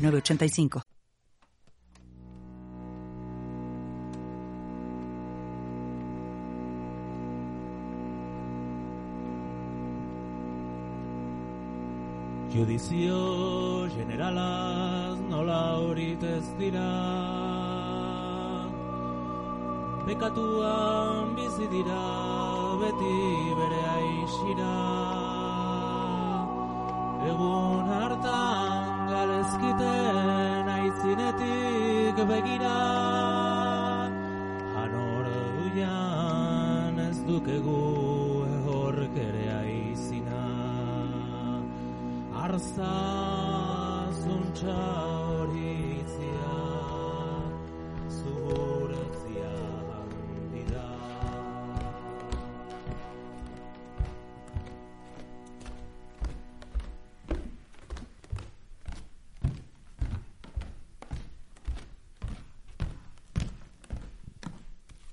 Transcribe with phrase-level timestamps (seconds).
[0.00, 0.82] 985.
[12.50, 16.88] Judizio generalaz nola horit ez dira
[20.06, 22.02] Bekatuan bizi dira
[22.80, 23.40] beti
[29.10, 32.78] galezkiten aizinetik begira.
[34.78, 37.82] Hanor duian ez dukegu
[38.56, 40.44] ehork ere aizina
[42.44, 42.94] Arza
[44.22, 44.78] zuntza
[45.38, 46.54] horitzia
[48.18, 48.89] zuretzia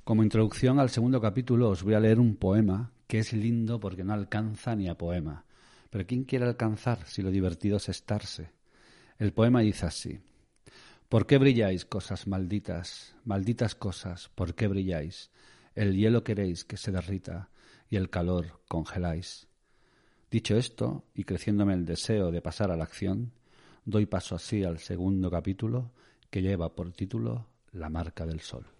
[0.07, 4.05] Como introducción al segundo capítulo os voy a leer un poema que es lindo porque
[4.05, 5.43] no alcanza ni a poema.
[5.89, 8.51] Pero ¿quién quiere alcanzar si lo divertido es estarse?
[9.19, 10.17] El poema dice así.
[11.09, 15.29] ¿Por qué brilláis, cosas malditas, malditas cosas, por qué brilláis?
[15.75, 17.49] El hielo queréis que se derrita
[17.89, 19.49] y el calor congeláis.
[20.31, 23.33] Dicho esto, y creciéndome el deseo de pasar a la acción,
[23.83, 25.91] doy paso así al segundo capítulo
[26.29, 28.76] que lleva por título La marca del sol.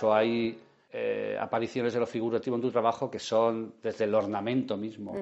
[0.00, 0.58] Incluso hay
[0.92, 5.14] eh, apariciones de lo figurativo en tu trabajo que son desde el ornamento mismo,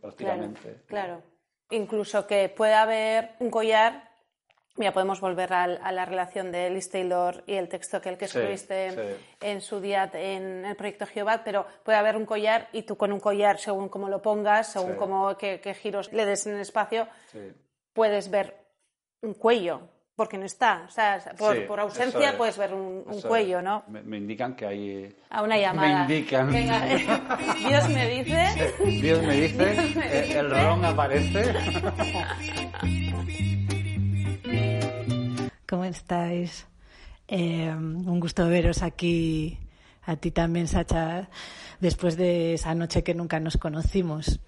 [0.00, 0.82] prácticamente.
[0.86, 1.22] Claro, claro.
[1.70, 4.10] Incluso que pueda haber un collar.
[4.76, 8.18] Mira, podemos volver al- a, la relación de Liz Taylor y el texto que el
[8.18, 9.24] que Sí, escribiste sí.
[9.40, 13.10] en su día en el proyecto Jehová, pero puede haber un collar y tú con
[13.10, 14.98] un collar, según cómo lo pongas, según Sí.
[14.98, 17.08] cómo qué, qué giros le des en el espacio,
[17.94, 18.54] puedes ver
[19.22, 19.80] un cuello,
[20.16, 20.84] porque no está.
[20.88, 22.36] O sea, por, Sí, por eso ausencia es.
[22.36, 23.64] puedes ver un, cuello, es.
[23.64, 23.84] ¿no?
[23.88, 25.16] Me, me indican que hay...
[25.30, 26.06] A una llamada.
[26.06, 26.50] Me indican.
[26.50, 26.84] Venga,
[27.68, 28.74] Dios me dice.
[29.00, 29.72] Dios me dice,
[30.02, 31.54] eh, el ron aparece.
[35.68, 36.66] ¿Cómo estáis?
[37.28, 39.58] Eh, un gusto veros aquí,
[40.02, 41.28] a ti también, Sacha,
[41.80, 44.40] después de esa noche que nunca nos conocimos.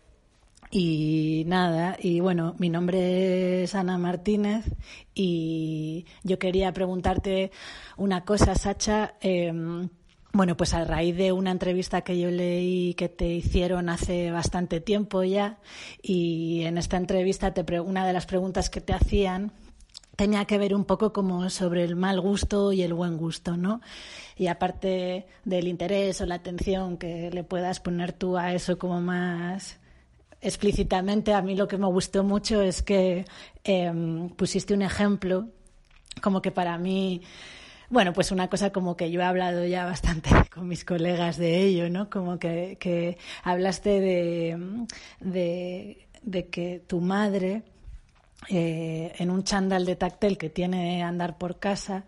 [0.70, 4.66] Y nada, y bueno, mi nombre es Ana Martínez
[5.14, 7.50] y yo quería preguntarte
[7.96, 9.14] una cosa, Sacha.
[9.20, 9.50] eh,
[10.30, 14.78] bueno, pues a raíz de una entrevista que yo leí que te hicieron hace bastante
[14.80, 15.58] tiempo ya,
[16.02, 19.52] y en esta entrevista te pre- una de las preguntas que te hacían
[20.16, 23.80] tenía que ver un poco como sobre el mal gusto y el buen gusto, ¿no?
[24.36, 29.00] Y aparte del interés o la atención que le puedas poner tú a eso como
[29.00, 29.77] más
[30.40, 33.24] explícitamente, a mí lo que me gustó mucho es que
[33.64, 35.48] em, pusiste un ejemplo
[36.20, 37.22] como que para mí,
[37.90, 41.62] bueno, pues una cosa como que yo he hablado ya bastante con mis colegas de
[41.62, 42.10] ello, ¿no?
[42.10, 44.86] Como que, que hablaste de,
[45.20, 47.62] de, que tu madre,
[48.48, 52.04] eh, en un chándal de tactel que tiene andar por casa,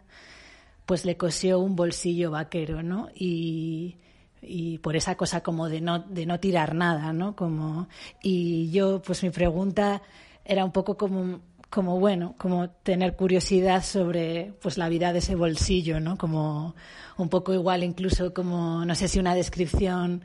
[0.87, 3.09] pues le cosió un bolsillo vaquero, ¿no?
[3.15, 3.97] Y,
[4.43, 7.37] y por esa cosa como de no, de no tirar nada, ¿no?
[7.37, 7.89] Como,
[8.23, 10.03] y yo, pues mi pregunta
[10.45, 15.35] era un poco como, como bueno, como tener curiosidad sobre pues la vida de ese
[15.35, 16.17] bolsillo, ¿no?
[16.17, 16.75] Como
[17.17, 20.23] un poco igual incluso como, no sé si una descripción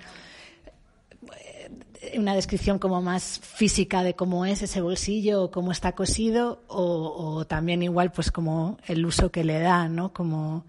[2.18, 7.36] una descripción como más física de cómo es ese bolsillo o cómo está cosido o,
[7.36, 10.13] o también igual pues como el uso que le da, ¿no?
[10.13, 10.66] Como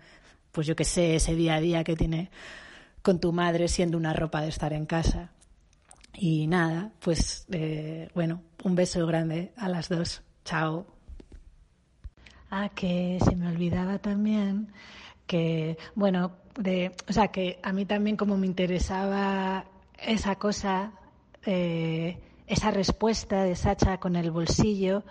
[0.52, 2.30] pues yo que sé, ese día a día que tiene
[3.06, 5.30] con tu madre siendo una ropa de estar en casa.
[6.12, 10.24] Y nada, pues eh, bueno, un beso grande a las dos.
[10.44, 10.88] Chao.
[12.50, 14.72] Ah, que se me olvidaba también
[15.24, 19.66] que, bueno, de, o sea, que a mí también como me interesaba
[19.98, 20.90] esa cosa,
[21.44, 25.02] eh, esa respuesta de Sacha con el bolsillo,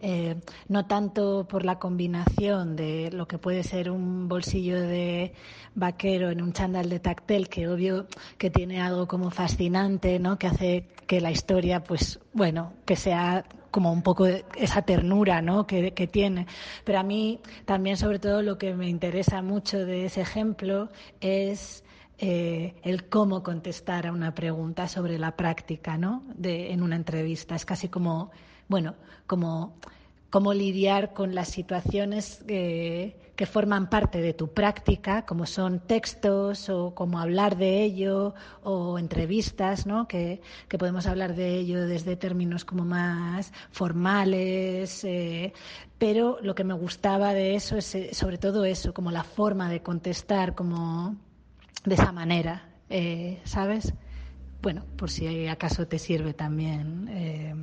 [0.00, 0.36] eh,
[0.68, 5.34] no tanto por la combinación de lo que puede ser un bolsillo de
[5.74, 8.06] vaquero en un chándal de tactel, que obvio
[8.38, 10.38] que tiene algo como fascinante, ¿no?
[10.38, 15.66] Que hace que la historia, pues, bueno, que sea como un poco esa ternura ¿no?
[15.66, 16.46] que, que, tiene.
[16.84, 20.88] Pero a mí también, sobre todo, lo que me interesa mucho de ese ejemplo
[21.20, 21.84] es
[22.20, 26.22] eh, el cómo contestar a una pregunta sobre la práctica, ¿no?
[26.34, 27.54] De, en una entrevista.
[27.54, 28.30] Es casi como,
[28.68, 28.94] bueno,
[29.26, 29.74] como
[30.30, 32.44] cómo lidiar con las situaciones
[33.40, 38.98] que forman parte de tu práctica, como son textos o cómo hablar de ello o
[38.98, 40.06] entrevistas, ¿no?
[40.06, 45.04] que, que podemos hablar de ello desde términos como más formales.
[45.04, 45.54] Eh,
[45.96, 49.70] pero lo que me gustaba de eso es eh, sobre todo eso, como la forma
[49.70, 51.16] de contestar, como
[51.84, 53.92] de esa manera, eh, ¿sabes?
[54.62, 57.54] Bueno, por si acaso te sirve también eh,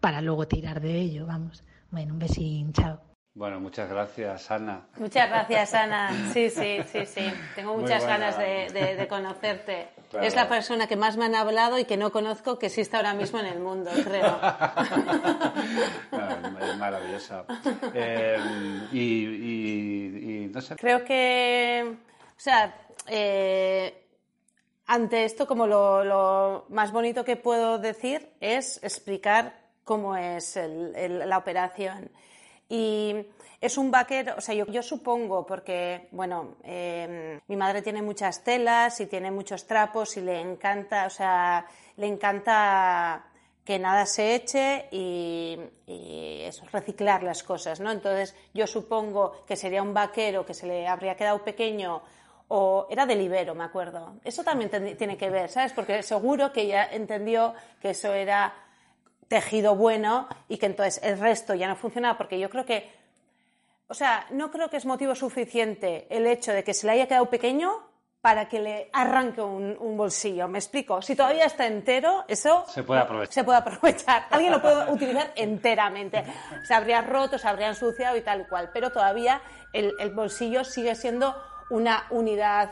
[0.00, 1.62] para luego tirar de ello, vamos.
[1.90, 3.00] Bueno, un besín, chao.
[3.34, 4.82] Bueno, muchas gracias, Ana.
[4.98, 6.10] Muchas gracias, Ana.
[6.34, 7.32] Sí, sí, sí, sí.
[7.54, 9.88] Tengo muchas ganas de, de, de conocerte.
[10.10, 10.26] Claro.
[10.26, 13.14] Es la persona que más me han hablado y que no conozco que existe ahora
[13.14, 14.38] mismo en el mundo, creo.
[16.60, 17.46] es maravillosa.
[17.94, 18.36] Eh,
[18.92, 20.76] y, y, y, no sé.
[20.76, 21.96] Creo que
[22.42, 22.74] sea,
[23.06, 24.04] eh,
[24.86, 32.10] ante esto, como lo, más bonito que puedo decir es explicar cómo es la operación.
[32.68, 33.14] Y
[33.60, 39.00] es un vaquero, o sea, yo, supongo, porque, bueno, eh, mi madre tiene muchas telas
[39.00, 41.64] y tiene muchos trapos y le encanta, o sea,
[41.96, 43.24] le encanta
[43.64, 45.56] que nada se eche y,
[45.86, 47.92] y, eso, reciclar las cosas, ¿no?
[47.92, 52.02] Entonces, yo supongo que sería un vaquero que se le habría quedado pequeño
[52.54, 54.16] o era de libero, me acuerdo.
[54.22, 55.72] Eso también tiene que ver, ¿sabes?
[55.72, 58.52] Porque seguro que ella entendió que eso era
[59.26, 62.92] tejido bueno y que entonces el resto ya no funcionaba, porque yo creo que,
[63.88, 67.08] o sea, no creo que es motivo suficiente el hecho de que se le haya
[67.08, 67.72] quedado pequeño
[68.20, 70.46] para que le arranque un, un bolsillo.
[70.46, 71.00] ¿Me explico?
[71.00, 73.32] Si todavía está entero, eso se puede aprovechar.
[73.32, 74.26] Se puede aprovechar.
[74.30, 76.22] Alguien lo puede utilizar enteramente.
[76.68, 79.40] Se habría roto, se habría ensuciado y tal y cual, pero todavía
[79.72, 81.34] el, el bolsillo sigue siendo
[81.72, 82.70] una unidad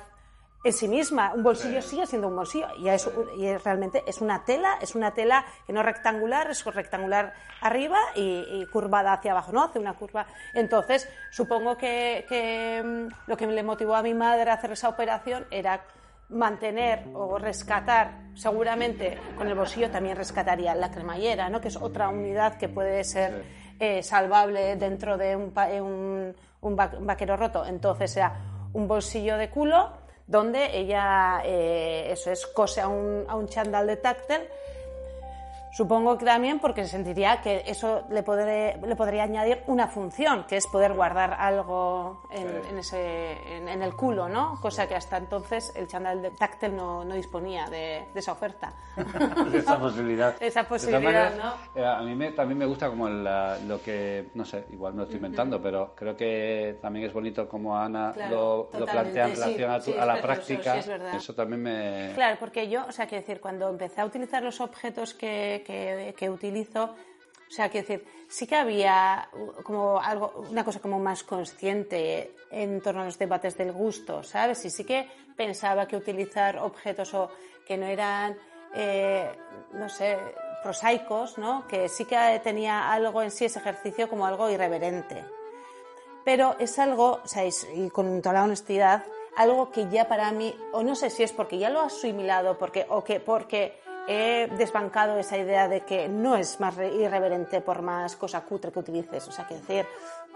[0.63, 1.33] en sí misma.
[1.35, 1.91] Un bolsillo sí.
[1.91, 5.47] sigue siendo un bolsillo y, es, y es, realmente es una tela, es una tela
[5.67, 7.33] que no es rectangular, es rectangular
[7.63, 9.65] arriba y, y, curvada hacia abajo, ¿no?
[9.65, 10.27] Hace una curva.
[10.53, 14.91] Entonces, supongo que, que mm, lo que le motivó a mi madre a hacer esa
[14.91, 15.83] operación era
[16.29, 21.61] mantener o rescatar, seguramente con el bolsillo también rescataría la cremallera, ¿no?
[21.61, 23.45] que es otra unidad que puede ser
[23.81, 26.77] eh, salvable dentro de un, un, un
[27.07, 27.65] vaquero roto.
[27.67, 29.91] Entonces, sea un bolsillo de culo
[30.27, 34.43] donde ella, eh, eso es, cose a un, a un chándal de táctil.
[35.73, 40.57] Supongo que también porque sentiría que eso le, podré, le podría añadir una función, que
[40.57, 42.69] es poder guardar algo en, sí.
[42.71, 44.59] en ese, en, en, el culo, ¿no?
[44.61, 48.73] Cosa que hasta entonces el chándal de táctil no, no disponía de, de, esa oferta.
[49.51, 50.35] de esa posibilidad.
[50.41, 51.55] esa posibilidad, ¿no?
[51.81, 54.99] Eh, a mí me, también me gusta como la, lo que, no sé, igual me
[54.99, 55.63] lo estoy inventando, uh -huh.
[55.63, 59.65] pero creo que también es bonito como Ana claro, lo, lo, plantea en relación sí,
[59.65, 60.83] a, tu, sí, a la práctica.
[60.83, 62.13] Sí, eso también me...
[62.15, 66.15] Claro, porque yo, o sea, quiero decir, cuando empecé a utilizar los objetos que que,
[66.17, 69.29] que, utilizo, o sea, quiero decir, sí que había
[69.65, 74.65] como algo, una cosa como más consciente en torno a los debates del gusto, ¿sabes?
[74.65, 77.31] Y sí que pensaba que utilizar objetos o
[77.67, 78.37] que no eran,
[78.75, 79.31] eh,
[79.73, 80.19] no sé,
[80.63, 81.67] prosaicos, ¿no?
[81.67, 85.25] Que sí que tenía algo en sí ese ejercicio como algo irreverente.
[86.25, 89.05] Pero es algo, o sea, y con toda la honestidad,
[89.37, 92.59] algo que ya para mí, o no sé si es porque ya lo he asimilado,
[92.59, 97.83] porque, o que porque he desbancado esa idea de que no es más irreverente por
[97.83, 99.27] más cosa cutre que utilices.
[99.29, 99.87] O sea, que decir,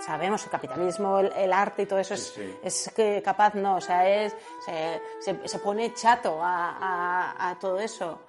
[0.01, 2.59] sabemos el capitalismo, el, el arte y todo eso es, sí, sí.
[2.63, 7.59] es que capaz no, o sea, es, se, se, se pone chato a, a, a,
[7.59, 8.21] todo eso.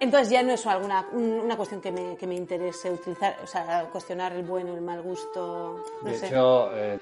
[0.00, 3.84] Entonces ya no es alguna, una cuestión que me, que me interese utilizar, o sea,
[3.92, 5.84] cuestionar el bueno, el mal gusto.
[6.02, 6.26] No de sé.
[6.26, 6.98] hecho, eh,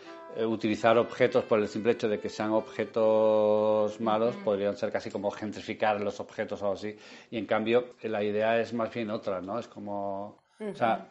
[0.47, 5.31] utilizar objetos por el simple hecho de que sean objetos malos podrían ser casi como
[5.31, 6.97] gentrificar los objetos o algo así.
[7.31, 9.59] Y en cambio, la idea es más bien otra, ¿no?
[9.59, 11.09] Es como, o sea,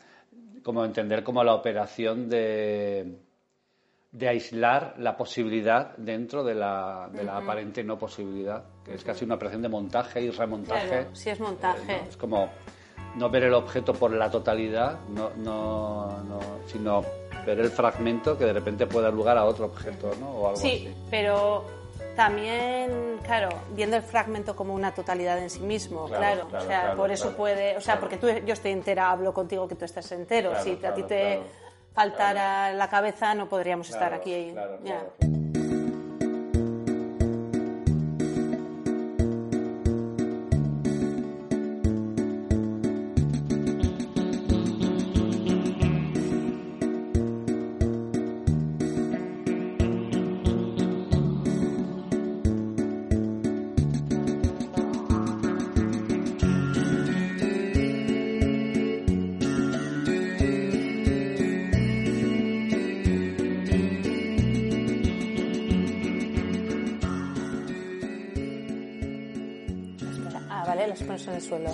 [0.63, 3.19] como entender como la operación de
[4.11, 7.43] de aislar la posibilidad dentro de la, de la uh -huh.
[7.43, 10.87] aparente no posibilidad, que es casi una operación de montaje y remontaje.
[10.87, 11.93] Claro, si es montaje.
[11.93, 12.09] Eh, ¿no?
[12.09, 12.49] Es como
[13.15, 17.01] no ver el objeto por la totalidad, no, no, no, sino
[17.45, 20.29] ver el fragmento que de repente puede dar lugar a otro objeto, ¿no?
[20.31, 20.95] O algo sí, así.
[21.09, 21.63] pero
[22.15, 26.47] También, claro, viendo el fragmento como una totalidad en sí mismo, Claro, claro.
[26.49, 29.33] claro, o sea, claro, por eso puede, o sea, porque tú, yo estoy entera, hablo
[29.33, 30.51] contigo que tú estás entero.
[30.61, 31.41] Si a ti te
[31.93, 34.51] faltara la cabeza, no podríamos estar aquí.
[34.53, 35.03] claro, Ya.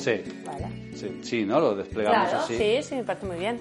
[0.08, 0.24] Sí.
[0.46, 0.96] Vale.
[0.96, 1.60] Sí, sí, ¿no?
[1.60, 2.58] Lo desplegamos Claro, así.
[2.58, 3.60] sí, sí, me parece muy bien.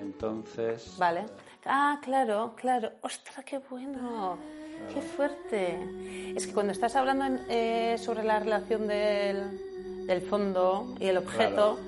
[0.00, 1.24] Entonces, Vale.
[1.66, 2.90] Ah, claro, claro.
[3.02, 4.38] ¡Ostras, qué bueno!
[4.94, 5.78] ¡Qué fuerte!
[6.34, 11.18] Es que cuando estás hablando en- eh, sobre la relación del, del fondo y el
[11.18, 11.78] objeto,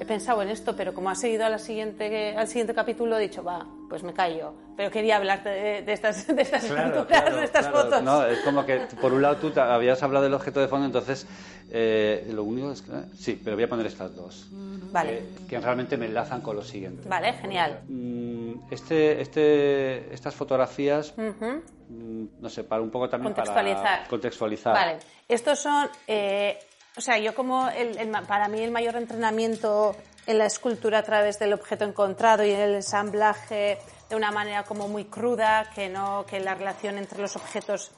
[0.00, 3.22] he pensado en esto, pero como ha seguido a la siguiente, al siguiente capítulo, he
[3.22, 4.54] dicho, va, pues me callo.
[4.76, 7.82] Pero quería hablarte de, de estas, de estas Claro, pinturas, claro, de estas claro.
[7.84, 8.02] fotos.
[8.02, 10.86] No, es como que por un lado tú te habías hablado del objeto de fondo,
[10.86, 11.26] entonces
[11.70, 12.92] eh, lo único es que...
[13.18, 14.48] Sí, pero voy a poner estas dos.
[14.92, 17.08] Vale, Que, que realmente me enlazan con lo siguiente.
[17.08, 17.80] vale, genial.
[17.88, 23.82] Mm, Este, este, estas fotografías, mm, no sé, para un poco también Contextualizar.
[23.82, 24.72] para contextualizar.
[24.74, 26.58] Vale, estos son, eh,
[26.96, 29.94] o sea, yo como el- el para mí el mayor entrenamiento
[30.30, 34.86] en la escultura a través del objeto encontrado y el ensamblaje de una manera como
[34.86, 37.90] muy cruda, que no, que la relación entre los objetos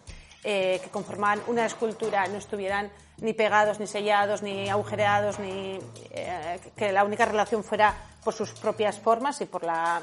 [0.42, 5.78] eh, que conformaban una escultura no estuvieran ni pegados, ni sellados, ni agujereados, ni
[6.10, 10.00] eh, que la única relación fuera por sus propias formas y por la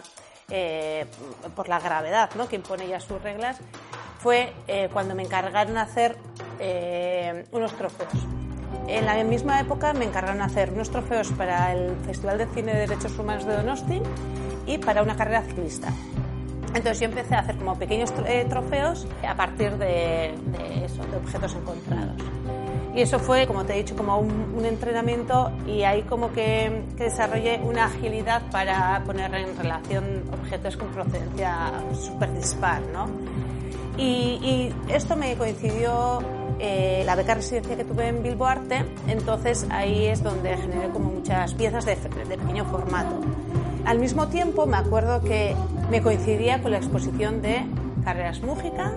[0.51, 1.05] eh,
[1.55, 2.47] por la gravedad ¿no?
[2.47, 3.57] que impone ya sus reglas,
[4.19, 4.53] fue
[4.91, 6.17] cuando me encargaron hacer
[7.51, 8.13] unos trofeos.
[8.87, 12.79] En la misma época me encargaron hacer unos trofeos para el Festival de Cine de
[12.79, 14.01] Derechos Humanos de Donosti
[14.65, 15.89] y para una carrera ciclista.
[16.69, 21.17] Entonces yo empecé a hacer como pequeños eh, trofeos a partir de, de eso, de
[21.17, 22.15] objetos encontrados.
[22.95, 26.83] Y eso fue, como te he dicho, como un, un entrenamiento y ahí como que,
[26.97, 33.07] que desarrollé una agilidad para poner en relación objetos con procedencia súper dispar, ¿no?
[33.97, 36.19] Y, y esto me coincidió
[36.59, 41.09] eh, la beca residencia que tuve en Bilbo Arte, entonces ahí es donde generé como
[41.11, 43.21] muchas piezas de, pequeño formato.
[43.85, 45.55] Al mismo tiempo me acuerdo que
[45.89, 47.65] me coincidía con la exposición de
[48.03, 48.93] Carreras Mújica,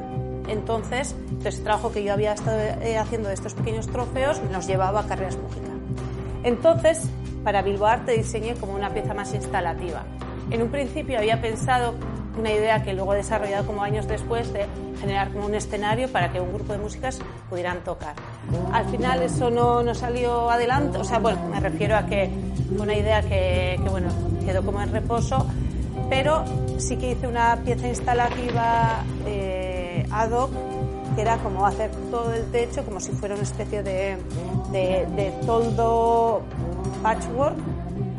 [0.48, 1.14] entonces
[1.44, 5.06] ese trabajo que yo había estado eh, haciendo de estos pequeños trofeos nos llevaba a
[5.06, 5.70] Carreras Mújica.
[6.44, 7.08] Entonces,
[7.44, 10.04] para Bilbo Arte diseñé como una pieza más instalativa.
[10.50, 11.94] En un principio había pensado
[12.38, 14.66] una idea que luego he desarrollado como años después de
[15.02, 17.18] generar como un escenario para que un grupo de músicas
[17.50, 18.14] pudieran tocar.
[18.72, 22.30] Al final eso no, no salió adelante, o sea, bueno, me refiero a que
[22.68, 24.08] fue una idea que, que, bueno,
[24.44, 25.44] quedó como en reposo,
[26.08, 26.44] pero
[26.78, 30.50] sí que hice una pieza instalativa eh, ad hoc
[31.16, 34.16] que era como hacer todo el techo como si fuera una especie de,
[34.70, 36.42] de, de toldo
[37.02, 37.56] patchwork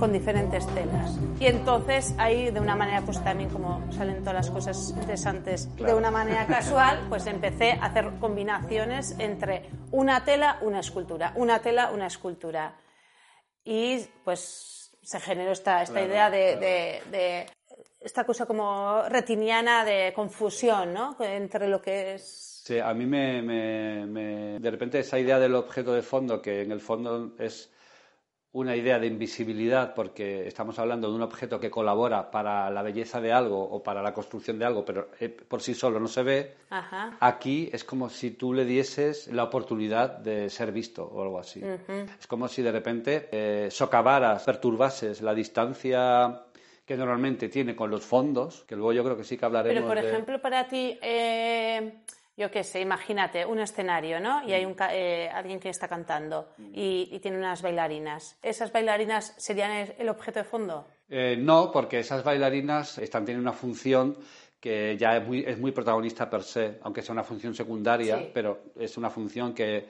[0.04, 1.18] con diferentes telas.
[1.40, 5.94] Y entonces ahí de una manera pues también como salen todas las cosas interesantes de
[5.94, 11.92] una manera casual, pues empecé a hacer combinaciones entre una tela, una escultura, una tela,
[11.92, 12.76] una escultura.
[13.64, 16.60] Y pues se generó esta, esta Claro, idea de, claro.
[16.60, 17.46] de- de
[18.02, 21.16] esta cosa como retiniana de confusión, ¿no?
[21.22, 25.56] Entre lo que es Sí, a mí me, me- me- De repente esa idea del
[25.56, 27.72] objeto de fondo, que en el fondo es
[28.54, 33.20] una idea de invisibilidad, porque estamos hablando de un objeto que colabora para la belleza
[33.20, 36.22] de algo o para la construcción de algo, pero eh, por sí solo no se
[36.22, 37.18] ve, Ajá.
[37.20, 41.64] aquí es como si tú le dieses la oportunidad de ser visto o algo así.
[42.20, 46.44] Es como si de repente eh, socavaras, perturbases la distancia
[46.86, 49.88] que normalmente tiene con los fondos, que luego yo creo que sí que hablaremos Pero,
[49.88, 51.94] por de- ejemplo, para ti, eh,
[52.38, 54.44] yo qué sé, imagínate un escenario, ¿no?
[54.48, 58.38] Y hay un, ca- eh, alguien que está cantando y, y tiene unas bailarinas.
[58.42, 60.88] ¿Esas bailarinas serían el, objeto de fondo?
[61.10, 64.18] Eh, no, porque esas bailarinas están teniendo una función
[64.60, 68.32] que ya es muy, es muy protagonista per se, aunque sea una función secundaria, Sí.
[68.34, 69.88] pero es una función que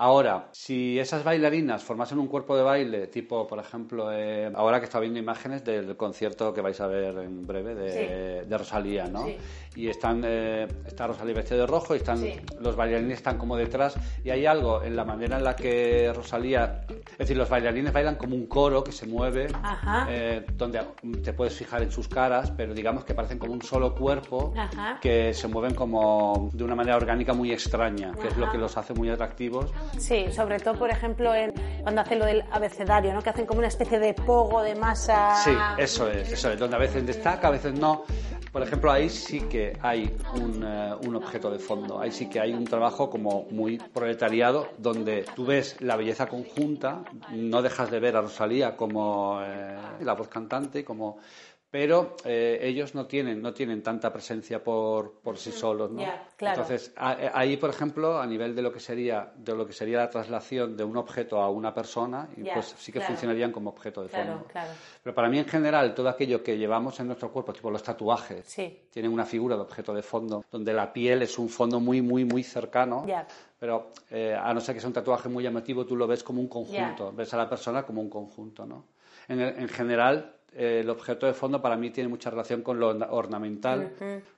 [0.00, 4.84] Ahora, si esas bailarinas formasen un cuerpo de baile, tipo, por ejemplo, eh, ahora que
[4.84, 9.26] está viendo imágenes del concierto que vais a ver en breve de, de Rosalía, ¿no?
[9.26, 9.36] Sí.
[9.74, 12.32] Y están, eh, está Rosalía vestida de rojo y están, Sí.
[12.60, 16.82] los bailarines están como detrás y hay algo en la manera en la que Rosalía,
[16.88, 19.48] es decir, los bailarines bailan como un coro que se mueve,
[20.08, 20.80] eh, donde
[21.24, 25.00] te puedes fijar en sus caras, pero digamos que parecen como un solo cuerpo Ajá.
[25.00, 28.76] que se mueven como de una manera orgánica muy extraña, que es lo que los
[28.76, 29.72] hace muy atractivos.
[29.96, 31.52] Sí, sobre todo, por ejemplo, en,
[31.82, 33.22] cuando hacen lo del abecedario, ¿no?
[33.22, 35.34] Que hacen como una especie de pogo de masa.
[35.44, 38.04] Sí, eso es, eso es, donde a veces destaca, a veces no.
[38.52, 42.40] Por ejemplo, ahí sí que hay un, eh, un objeto de fondo, ahí sí que
[42.40, 48.00] hay un trabajo como muy proletariado, donde tú ves la belleza conjunta, no dejas de
[48.00, 51.18] ver a Rosalía como eh, la voz cantante, como
[51.70, 56.02] pero eh, ellos no tienen no tienen tanta presencia por, por sí solos ¿no?
[56.36, 56.62] Claro.
[56.62, 59.98] entonces a- ahí por ejemplo a nivel de lo que sería de lo que sería
[59.98, 63.12] la traslación de un objeto a una persona pues sí que claro.
[63.12, 64.46] funcionarían como objeto de Claro, fondo
[65.02, 68.46] pero para mí en general todo aquello que llevamos en nuestro cuerpo tipo los tatuajes
[68.46, 68.84] Sí.
[68.90, 72.24] tienen una figura de objeto de fondo donde la piel es un fondo muy muy
[72.24, 73.04] muy cercano
[73.58, 76.40] pero eh, a no ser que sea un tatuaje muy llamativo tú lo ves como
[76.40, 78.86] un conjunto ves a la persona como un conjunto no
[79.28, 83.08] en general eh, el objeto de fondo para mí tiene mucha relación con lo orna-
[83.10, 83.92] ornamental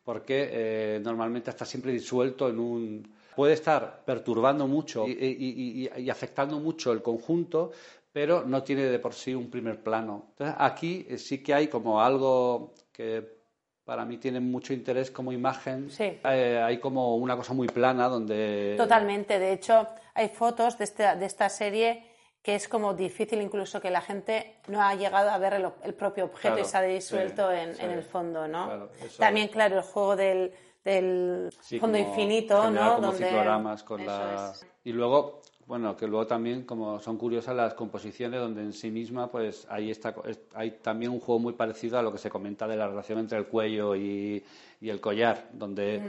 [0.04, 6.00] porque eh, normalmente está siempre disuelto en un puede estar perturbando mucho y, y- y-
[6.02, 7.70] y afectando mucho el conjunto
[8.12, 11.68] pero no tiene de por sí un primer plano entonces aquí eh, sí que hay
[11.68, 13.38] como algo que
[13.84, 16.18] para mí tiene mucho interés como imagen Sí.
[16.24, 19.38] Eh, hay como una cosa muy plana donde Totalmente.
[19.38, 22.04] De hecho, hay fotos de esta, de esta serie
[22.42, 25.94] que es como difícil incluso que la gente no ha llegado a ver el, el
[25.94, 27.82] propio objeto Claro, y se ha disuelto sí, en, sí.
[27.84, 28.64] en el fondo, ¿no?
[28.66, 30.52] Claro, También, claro, el juego del,
[30.84, 32.94] del Sí, fondo como infinito, ¿no?
[32.96, 34.52] como Donde- ciclogramas con Eso la...
[34.54, 34.66] es.
[34.84, 39.30] Y luego, bueno, que luego también como son curiosas las composiciones donde en sí misma
[39.30, 42.66] pues ahí está, es- hay también un juego muy parecido a lo que se comenta
[42.66, 44.42] de la relación entre el cuello y,
[44.80, 46.08] y el collar, donde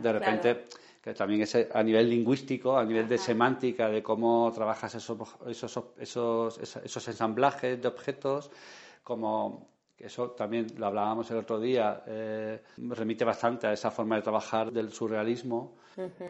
[0.00, 0.64] de repente
[1.08, 5.80] que también es a nivel lingüístico, a nivel de semántica, de cómo trabajas esos, esos,
[5.98, 8.50] esos, esos, ensamblajes de objetos,
[9.02, 14.22] como eso también lo hablábamos el otro día, eh, remite bastante a esa forma de
[14.22, 15.76] trabajar del surrealismo.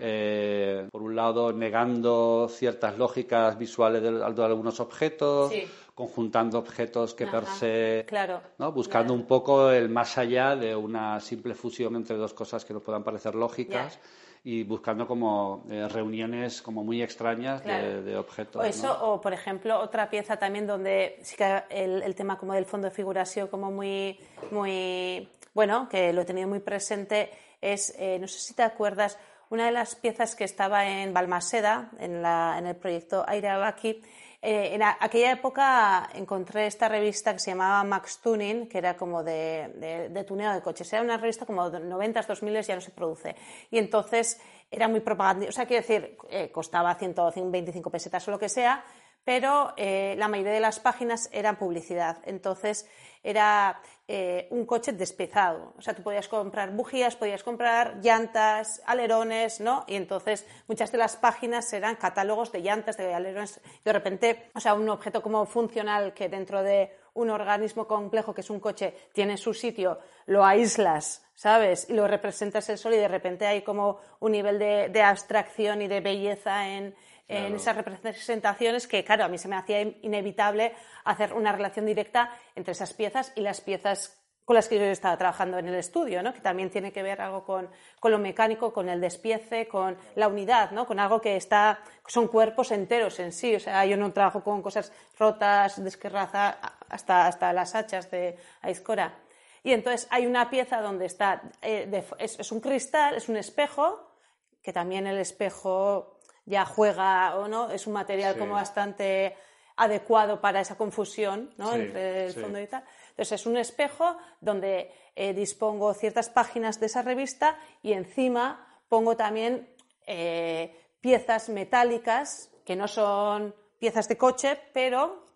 [0.01, 5.65] Eh, por un lado, negando ciertas lógicas visuales de, de algunos objetos, Sí.
[5.95, 8.05] conjuntando objetos que per Ajá, se.
[8.09, 8.41] claro.
[8.59, 8.71] ¿no?
[8.73, 12.83] Buscando un poco el más allá de una simple fusión entre dos cosas que nos
[12.85, 13.99] puedan parecer lógicas.
[14.45, 18.03] Y buscando como eh, reuniones como muy extrañas de- Claro.
[18.03, 18.63] de, objetos.
[18.63, 19.13] O eso, ¿no?
[19.15, 22.89] o por ejemplo, otra pieza también donde sí que el, el tema como del fondo
[22.89, 24.19] de figura ha sido como muy,
[24.51, 29.19] muy, bueno, que lo he tenido muy presente, es, eh, no sé si te acuerdas,
[29.51, 34.01] una de las piezas que estaba en Balmaseda, en, la, en el proyecto Aire Abaki,
[34.41, 39.25] eh, en aquella época encontré esta revista que se llamaba Max Tuning, que era como
[39.25, 40.93] de, de, tuneo de coches.
[40.93, 43.35] Era una revista como de 90s, 2000 ya no se produce.
[43.71, 45.49] Y entonces era muy propaganda.
[45.49, 48.85] O sea, quiero decir, eh, costaba 125 pesetas o lo que sea,
[49.25, 52.19] pero eh, la mayoría de las páginas eran publicidad.
[52.25, 52.89] Entonces
[53.25, 55.75] era eh, un coche despezado.
[55.77, 59.85] O sea, tú podías comprar bujías, podías comprar llantas, alerones, ¿no?
[59.87, 63.61] Y entonces muchas de las páginas eran catálogos de llantas, de alerones.
[63.85, 68.41] De repente, o sea, un objeto como funcional que dentro de un organismo complejo que
[68.41, 71.91] es un coche tiene su sitio, lo aíslas, ¿sabes?
[71.91, 75.83] Y lo representas el sol y de repente hay como un nivel de, de abstracción
[75.83, 76.95] y de belleza en,
[77.29, 81.85] en esas representaciones que, claro, a mí se me hacía in- inevitable hacer una relación
[81.87, 84.15] directa entre esas piezas y las piezas
[84.45, 86.33] con las que yo estaba trabajando en el estudio, ¿no?
[86.33, 87.69] que también tiene que ver algo con,
[88.01, 90.87] con lo mecánico, con el despiece, con la unidad, ¿no?
[90.87, 93.55] con algo que está, son cuerpos enteros en sí.
[93.57, 99.17] O sea, yo no trabajo con cosas rotas, desquerraza, hasta, hasta las hachas de Aizcora.
[99.63, 103.37] Y entonces hay una pieza donde está, eh, de- es, es un cristal, es un
[103.37, 104.15] espejo,
[104.63, 106.18] que también el espejo
[106.49, 108.41] ya juega o no, es un material Sí.
[108.41, 109.37] como bastante
[109.77, 111.73] adecuado para esa confusión ¿no?
[111.73, 112.83] Sí, entre el fondo y tal.
[113.11, 119.17] Entonces es un espejo donde eh, dispongo ciertas páginas de esa revista y encima pongo
[119.17, 119.69] también
[120.07, 125.27] eh, piezas metálicas que no son piezas de coche, pero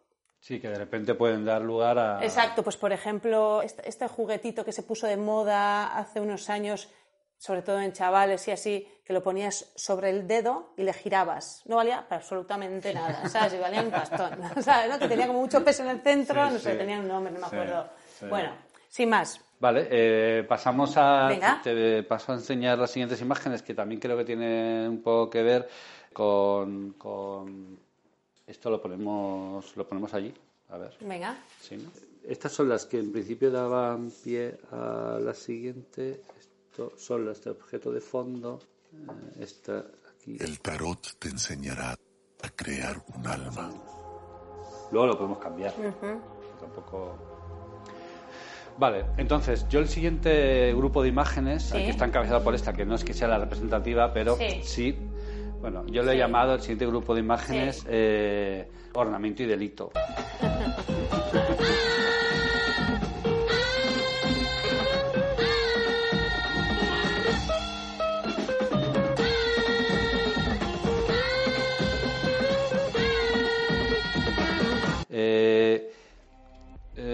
[0.41, 2.25] Sí, que de repente pueden dar lugar a...
[2.25, 6.89] Exacto, pues por ejemplo, este, este juguetito que se puso de moda hace unos años,
[7.39, 11.63] sobre todo en chavales y así, que lo ponías sobre el dedo y le girabas.
[11.67, 13.55] No valía para absolutamente nada, ¿sabes?
[13.55, 14.31] Y valía un pastón,
[14.63, 14.91] ¿sabes?
[14.91, 14.99] ¿no?
[14.99, 16.79] Que tenía como mucho peso en el centro, Sí, no sé, sí.
[16.79, 17.89] tenía un nombre, no me Sí, acuerdo.
[18.19, 18.27] sí.
[18.27, 18.53] Bueno,
[18.89, 19.41] sin más.
[19.59, 21.29] Vale, eh, pasamos a.
[21.29, 21.61] Venga.
[21.63, 25.43] Te paso a enseñar las siguientes imágenes que también creo que tienen un poco que
[25.43, 25.69] ver.
[26.13, 27.79] Con, con
[28.47, 30.35] esto lo ponemos, lo ponemos allí.
[30.71, 30.95] A ver.
[31.01, 31.37] Venga.
[31.61, 31.91] Sí, ¿no?
[32.29, 36.23] Estas son las que en principio daban pie a la siguiente.
[36.39, 38.59] Esto son las de objeto de fondo.
[39.39, 39.83] Eh,
[40.15, 40.37] aquí.
[40.41, 43.71] El tarot te enseñará a crear un alma.
[44.91, 45.73] Luego lo podemos cambiar.
[46.61, 47.17] Tampoco.
[48.79, 51.79] Vale, entonces yo el siguiente grupo de imágenes, Sí.
[51.79, 54.61] que está encabezado por esta, que no es que sea la representativa, pero Sí.
[54.63, 54.99] sí.
[55.61, 56.19] Bueno, yo lo he Sí.
[56.19, 57.87] llamado el siguiente grupo de imágenes Sí.
[57.89, 59.91] eh, ornamento y delito.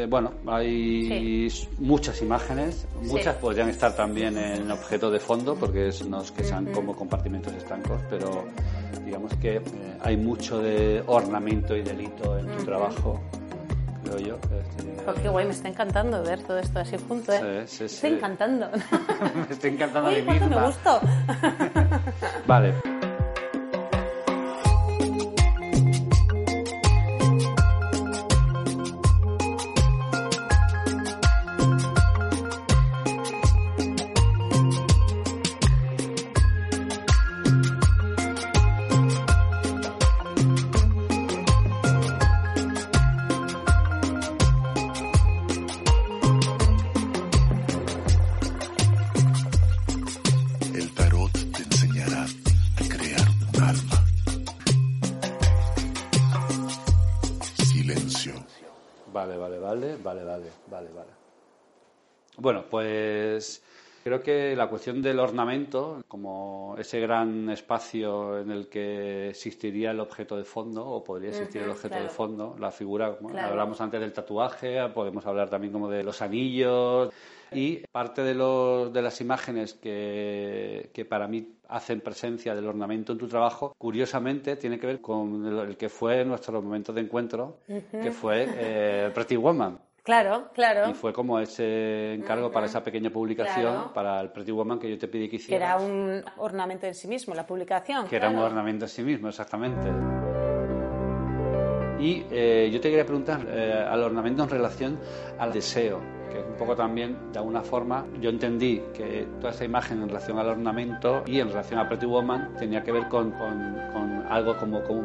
[0.03, 3.41] eh, bueno, hay muchas imágenes, muchas Sí.
[3.41, 7.53] podrían estar también en objeto de fondo, porque es, no es que sean como compartimentos
[7.55, 8.45] estancos, pero
[9.05, 9.63] digamos que eh,
[10.01, 13.21] hay mucho de ornamento y delito en tu trabajo,
[14.05, 14.35] creo yo.
[14.37, 17.65] Este, Oh, qué guay, me está encantando ver todo esto así junto, ¿eh?
[17.67, 17.95] Sí, Me.
[17.95, 18.69] Está encantando.
[19.49, 20.67] me estoy encantando a Uy, mí cuánto me misma.
[20.67, 21.01] gustó.
[22.47, 22.75] Vale.
[64.09, 70.01] Creo que la cuestión del ornamento, como ese gran espacio en el que existiría el
[70.01, 72.05] objeto de fondo, o podría existir el objeto claro.
[72.05, 73.51] de fondo, la figura, bueno, Claro.
[73.51, 77.11] hablamos antes del tatuaje, podemos hablar también como de los anillos,
[77.51, 83.13] y parte de, los, de las imágenes que, que para mí hacen presencia del ornamento
[83.13, 87.01] en tu trabajo, curiosamente tiene que ver con el, el que fue nuestro momento de
[87.03, 89.79] encuentro, que fue eh, Pretty Woman.
[90.09, 90.89] Claro, claro.
[90.89, 93.93] Y fue como ese encargo para esa pequeña publicación, Claro.
[93.93, 95.83] para el Pretty Woman que yo te pedí que Que hicieras.
[95.83, 98.07] era un ornamento en sí mismo, la publicación.
[98.09, 99.87] que era un ornamento en sí mismo, exactamente.
[102.01, 104.99] Y eh, yo te quería preguntar eh, al ornamento en relación
[105.39, 106.01] al deseo,
[106.33, 110.09] que es un poco también, de alguna forma, yo entendí que toda esa imagen en
[110.09, 114.25] relación al ornamento y en relación a Pretty Woman tenía que ver con, con- con
[114.31, 115.03] algo como, como,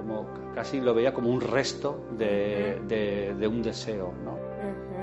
[0.00, 4.38] como casi lo veía como un resto de, de- de un deseo, ¿no?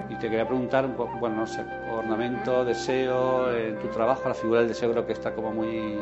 [0.09, 0.87] Y te quería preguntar,
[1.19, 5.33] bueno, no sé, ornamento, deseo, en tu trabajo, la figura del deseo creo que está
[5.35, 5.97] como muy...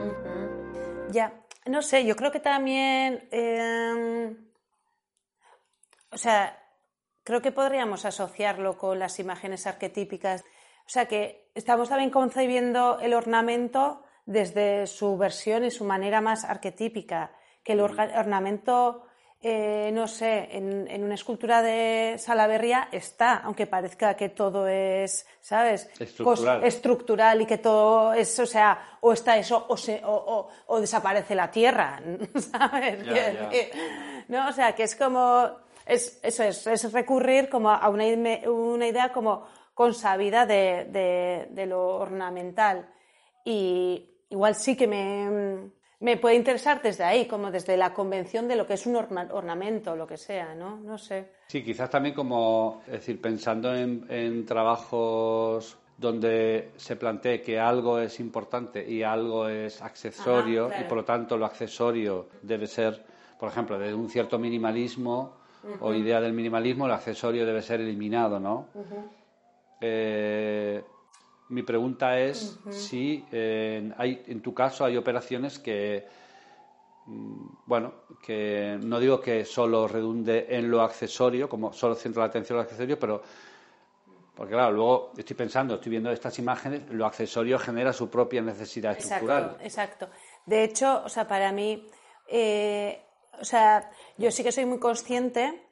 [1.09, 1.33] Ya,
[1.65, 4.35] no sé, yo creo que también, eh,
[6.11, 6.57] o sea,
[7.23, 10.43] creo que podríamos asociarlo con las imágenes arquetípicas.
[10.85, 16.43] O sea, que estamos también concebiendo el ornamento desde su versión y su manera más
[16.45, 17.31] arquetípica,
[17.65, 19.03] que el ornamento,
[19.41, 25.27] eh, no sé, en, en una escultura de Salaverría está, aunque parezca que todo es,
[25.41, 25.89] ¿sabes?
[25.99, 26.61] Estructural.
[26.61, 30.47] Cos- estructural y que todo es, o sea, o está eso o, se, o, o-
[30.67, 31.99] o desaparece la tierra,
[32.51, 33.03] ¿sabes?
[34.29, 35.49] No, o sea, que es como,
[35.85, 38.05] es, eso es, es recurrir como a una,
[38.49, 42.87] una idea como consabida de, de, de lo ornamental.
[43.43, 48.55] Y igual sí que me, me puede interesar desde ahí, como desde la convención de
[48.55, 50.77] lo que es un orna- ornamento, lo que sea, ¿no?
[50.77, 51.29] No sé.
[51.47, 57.99] Sí, quizás también como, es decir, pensando en, en trabajos donde se plantee que algo
[57.99, 60.85] es importante y algo es accesorio Ajá, claro.
[60.85, 63.01] y por lo tanto lo accesorio debe ser,
[63.39, 65.37] por ejemplo, de un cierto minimalismo
[65.79, 68.67] o idea del minimalismo, el accesorio debe ser eliminado, ¿no?
[69.81, 70.83] Eh,
[71.49, 76.07] mi pregunta es si eh, hay, en tu caso hay operaciones que,
[77.05, 82.27] mm, bueno, que no digo que solo redunde en lo accesorio, como solo centra la
[82.27, 83.21] atención en lo accesorio, pero
[84.35, 88.97] porque claro, luego estoy pensando, estoy viendo estas imágenes, lo accesorio genera su propia necesidad
[88.97, 89.57] estructural.
[89.61, 90.09] Exacto, exacto.
[90.45, 91.87] De hecho, o sea, para mí,
[92.27, 93.01] eh,
[93.39, 95.64] o sea, yo sí que soy muy consciente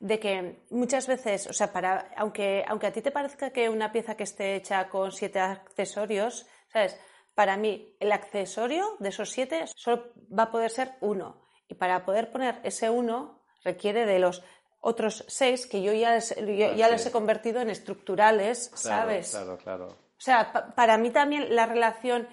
[0.00, 3.92] de que muchas veces, o sea, para, aunque, aunque a ti te parezca que una
[3.92, 6.98] pieza que esté hecha con siete accesorios, ¿sabes?
[7.34, 11.42] Para mí, el accesorio de esos siete solo va a poder ser uno.
[11.68, 14.42] Y para poder poner ese uno requiere de los
[14.80, 16.92] otros seis que yo ya les, yo ya Sí.
[16.92, 19.30] les he convertido en estructurales, Claro, ¿sabes?
[19.30, 19.86] Claro, claro.
[19.86, 22.26] O sea, pa- para mí también la relación,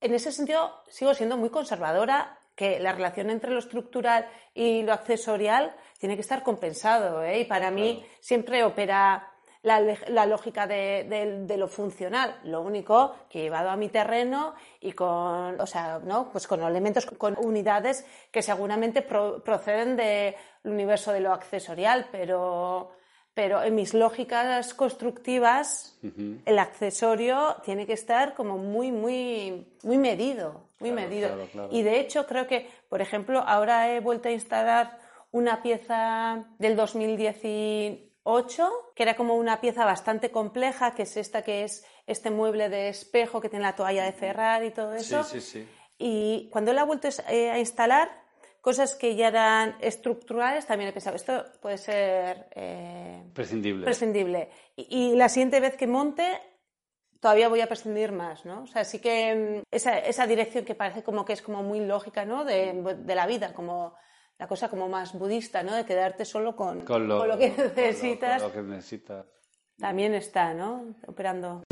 [0.00, 4.92] en ese sentido, sigo siendo muy conservadora que la relación entre lo estructural y lo
[4.92, 7.22] accesorial tiene que estar compensado.
[7.22, 7.40] ¿eh?
[7.40, 9.26] Y para mí siempre opera
[9.62, 12.38] la, la lógica de, de- de lo funcional.
[12.44, 16.28] Lo único que he llevado a mi terreno y con, o sea, ¿no?
[16.30, 22.90] pues con elementos, con unidades que seguramente pro- proceden del universo de lo accesorial, pero,
[23.32, 25.98] pero en mis lógicas constructivas
[26.44, 31.28] el accesorio tiene que estar como muy, muy, muy medido, muy Claro, medido.
[31.28, 31.68] claro, claro.
[31.72, 34.98] Y de hecho creo que, por ejemplo, ahora he vuelto a instalar
[35.34, 41.64] una pieza del 2018, que era como una pieza bastante compleja, que es esta que
[41.64, 45.24] es este mueble de espejo que tiene la toalla de cerrar y todo eso.
[45.24, 45.68] Sí, sí, sí.
[45.98, 48.12] Y cuando la he vuelto eh, a instalar,
[48.60, 53.84] cosas que ya eran estructurales, también he pensado, esto puede ser eh, Prescindible.
[53.84, 54.50] prescindible.
[54.76, 56.40] Y, y la siguiente vez que monte,
[57.18, 58.62] todavía voy a prescindir más, ¿no?
[58.62, 61.80] O sea, sí que mm, esa, esa dirección que parece como que es como muy
[61.80, 62.44] lógica, ¿no?
[62.44, 63.96] De, de la vida, como
[64.44, 65.74] la cosa como más budista, ¿no?
[65.74, 68.62] De quedarte solo con, con lo, con lo que con lo- necesitas, con lo que
[68.74, 69.24] necesitas.
[69.78, 70.84] también está, ¿no?
[71.06, 71.62] Operando.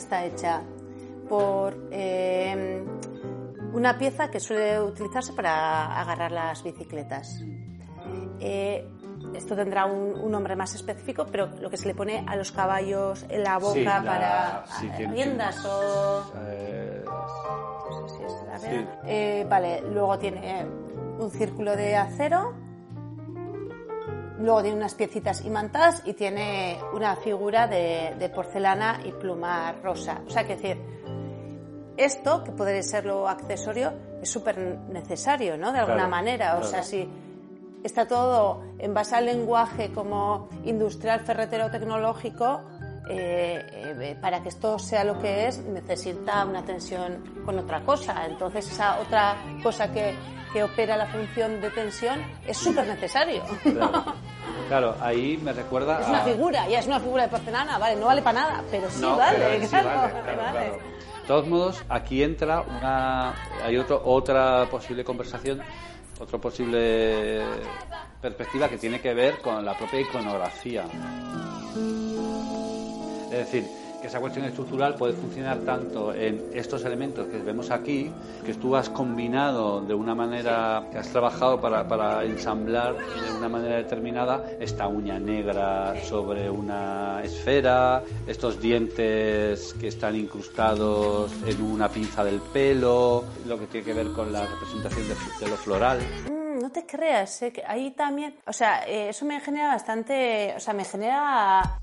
[0.00, 0.62] Está hecha
[1.28, 2.84] por eh,
[3.72, 7.42] una pieza que suele utilizarse para agarrar las bicicletas.
[8.40, 8.88] Eh,
[9.34, 12.50] esto tendrá un, un nombre más específico, pero lo que se le pone a los
[12.52, 18.32] caballos en la boca Sí, la- para sí, riendas o Eh, no sé si es
[18.46, 18.66] la Sí.
[18.68, 18.98] vera.
[19.06, 20.64] Eh, vale, luego tiene
[21.18, 22.54] un círculo de acero,
[24.40, 30.20] luego tiene unas piecitas imantadas y tiene una figura de, de porcelana y pluma rosa.
[30.26, 30.78] O sea, que decir,
[31.96, 35.72] esto, que podría ser lo accesorio, es súper necesario, ¿no?
[35.72, 36.46] De alguna Claro, manera.
[36.54, 36.66] O claro.
[36.66, 37.08] sea, si
[37.84, 42.62] está todo en base al lenguaje como industrial, ferretero, tecnológico,
[43.10, 48.24] eh, eh, para que esto sea lo que es, necesita una tensión con otra cosa.
[48.26, 50.14] Entonces, esa otra cosa que,
[50.52, 53.42] que opera la función de tensión es súper necesario.
[53.62, 54.04] claro.
[54.68, 57.96] Claro, ahí me recuerda Es una a- figura, ya es una figura de porcelana, vale,
[57.96, 60.60] no vale para nada, pero sí No, vale, pero sí claro, vale, claro, vale.
[60.70, 65.60] De todos modos, aquí entra una, hay otro, otra posible conversación,
[66.20, 67.42] otra posible
[68.20, 70.84] perspectiva que tiene que ver con la propia iconografía.
[73.30, 73.64] Es decir,
[74.00, 78.10] que esa cuestión estructural puede funcionar tanto en estos elementos que vemos aquí,
[78.44, 83.76] que tú has combinado de una manera, que has trabajado para, ensamblar de una manera
[83.76, 92.24] determinada esta uña negra sobre una esfera, estos dientes que están incrustados en una pinza
[92.24, 95.14] del pelo, lo que tiene que ver con la representación de,
[95.44, 96.00] de lo floral.
[96.28, 100.54] Mm, no te creas, eh, que ahí también, o sea, eh, eso me genera bastante,
[100.56, 101.80] o sea, me genera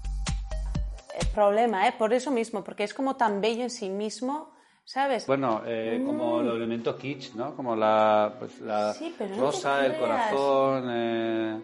[1.33, 1.93] problema, ¿eh?
[1.97, 4.49] Por eso mismo, porque es como tan bello en sí mismo,
[4.85, 5.25] ¿sabes?
[5.27, 7.55] Bueno, eh, como los elementos kitsch, ¿no?
[7.55, 10.87] Como la, pues, la Sí, no rosa, el corazón.
[10.89, 11.61] eh,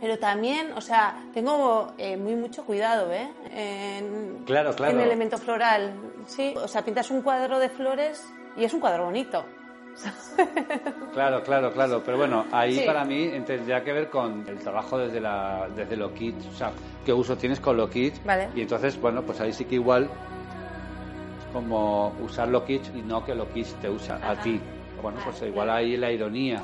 [0.00, 3.28] Pero también, o sea, tengo eh, muy mucho cuidado, ¿eh?
[3.50, 4.92] En, Claro, claro.
[4.94, 5.92] En el elemento floral,
[6.26, 6.54] sí.
[6.62, 8.24] O sea, pintas un cuadro de flores
[8.56, 9.44] y es un cuadro bonito.
[11.12, 12.02] Claro, claro, claro.
[12.04, 12.82] Pero bueno, ahí Sí.
[12.86, 16.46] para mí tendría que ver con el trabajo desde, la, desde lo kitsch.
[16.52, 16.70] O sea,
[17.04, 17.88] qué uso tienes con lo.
[18.24, 18.48] Vale.
[18.54, 23.24] Y entonces, bueno, pues ahí sí que igual es como usar lo kitsch y no
[23.24, 24.60] que lo kitsch te usa a ti.
[25.02, 26.62] Bueno, pues igual ahí la ironía.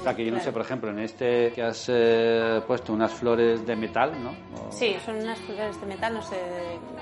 [0.00, 3.12] O sea, que yo no sé, por ejemplo, en este que has eh, puesto unas
[3.12, 4.30] flores de metal, ¿no?
[4.30, 6.36] O- Sí, son unas flores de metal, no sé.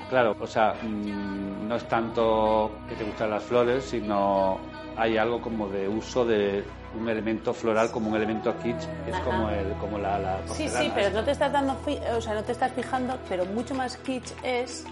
[0.09, 4.57] Claro, o sea, mm, no es tanto que te gustan las flores, sino
[4.97, 6.63] hay algo como de uso de
[6.99, 9.23] un elemento floral como un elemento kitsch, es Ajá.
[9.25, 11.75] como el como la, la Sí, sí, pero no te estás dando,
[12.15, 14.85] o sea, no te estás fijando, pero mucho más kitsch es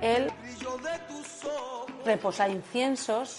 [0.00, 0.30] el
[2.04, 3.38] reposa inciensos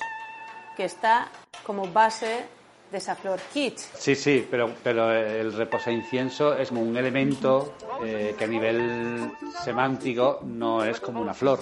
[0.75, 1.27] que está
[1.65, 2.45] como base
[2.91, 3.79] de esa flor kitsch.
[3.97, 7.73] Sí, sí, pero, pero el reposa incienso es como un elemento
[8.03, 9.31] eh, que a nivel
[9.63, 11.59] semántico no es como una flor.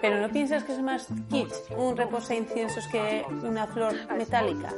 [0.00, 4.72] Pero ¿no piensas que es más kitsch un reposa inciensos que una flor metálica?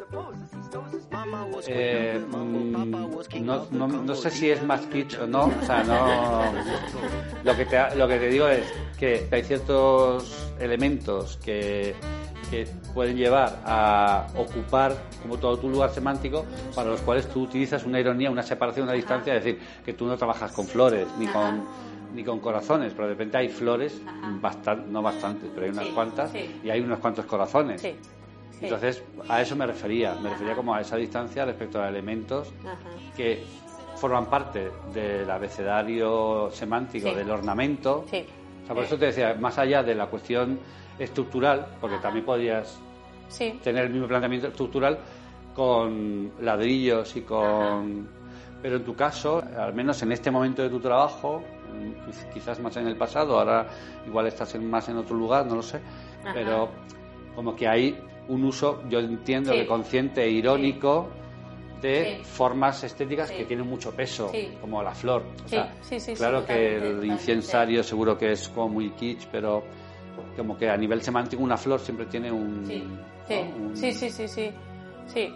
[1.67, 6.45] Eh, mm, no, no, no sé si es más kitsch o no, o sea, no.
[7.45, 8.65] Lo que te, lo que te digo es
[8.99, 11.95] que hay ciertos elementos que,
[12.51, 17.85] que pueden llevar a ocupar como todo tu lugar semántico para los cuales tú utilizas
[17.85, 21.27] una ironía, una separación, una distancia, es decir, que tú no trabajas con flores ni
[21.27, 24.03] con ni con corazones, pero de repente hay flores,
[24.43, 26.61] bastan- no bastantes, pero hay unas Sí, cuantas sí.
[26.65, 27.81] y hay unos cuantos corazones.
[27.81, 27.95] Sí.
[28.61, 32.77] Entonces, a eso me refería, me refería como a esa distancia respecto a elementos Ajá.
[33.17, 33.45] que
[33.95, 37.15] forman parte del abecedario semántico, Sí.
[37.15, 38.05] del ornamento.
[38.11, 38.27] Sí.
[38.65, 40.59] O sea, por eso te decía, más allá de la cuestión
[41.01, 42.79] estructural, porque también podrías
[43.29, 43.59] Sí.
[43.63, 44.99] tener el mismo planteamiento estructural
[45.55, 48.09] con ladrillos y con...
[48.63, 52.61] Pero en tu caso, al menos en este momento de tu trabajo, mm, quiz- quizás
[52.61, 53.67] más en el pasado, ahora
[54.07, 55.81] igual estás en- más en otro lugar, no lo sé,
[56.23, 56.33] Ajá.
[56.35, 56.69] pero
[57.35, 59.59] como que hay un uso, yo entiendo Sí.
[59.61, 61.09] que consciente e irónico
[61.81, 62.25] de Sí.
[62.25, 65.23] formas estéticas que tienen mucho peso, como la flor.
[65.45, 68.91] O Sí, sea, sí, sí, sí, claro que el incensario seguro que es como muy
[68.91, 69.63] kitsch, pero
[70.37, 72.65] como que a nivel semántico una flor siempre tiene un...
[72.67, 73.27] Sí, ¿no?
[73.29, 74.53] sí, un- sí, sí, sí, sí,
[75.07, 75.35] sí,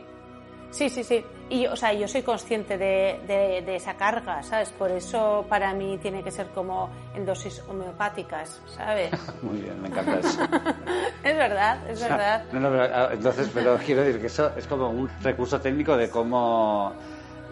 [0.70, 1.24] sí, sí, sí.
[1.50, 4.70] Y, o sea, yo soy consciente de, de- de esa carga, ¿sabes?
[4.70, 9.10] Por eso para mí tiene que ser como en dosis homeopáticas, ¿sabes?
[9.42, 10.40] Muy bien, me encanta eso.
[11.22, 12.44] es verdad, es verdad.
[12.52, 15.96] No, no, pero, ah, entonces, pero quiero decir que eso es como un recurso técnico
[15.98, 16.92] de cómo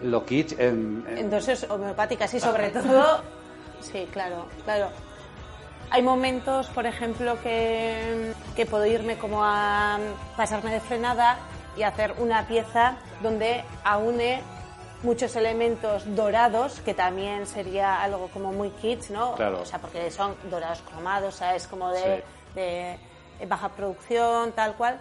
[0.01, 3.21] lo kitsch en, en- En dosis homeopáticas y sobre todo,
[3.79, 4.87] sí, claro, claro.
[5.93, 9.99] Hay momentos, por ejemplo, que, que puedo irme como a
[10.35, 11.37] pasarme de frenada
[11.77, 14.41] y hacer una pieza donde aúne
[15.03, 19.35] muchos elementos dorados, que también sería algo como muy kitsch, ¿no?
[19.35, 19.61] Claro.
[19.61, 21.67] O sea, porque son dorados cromados, ¿sabes?
[21.67, 22.23] Como de,
[22.55, 22.97] de
[23.47, 24.99] baja producción, tal cual.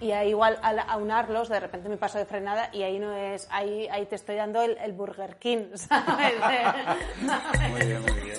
[0.00, 3.48] Y ahí igual al aunarlos, de repente me paso de frenada y ahí no es,
[3.50, 6.34] ahí, ahí te estoy dando el, el Burger King, ¿sabes?
[7.70, 8.38] Muy bien, muy bien.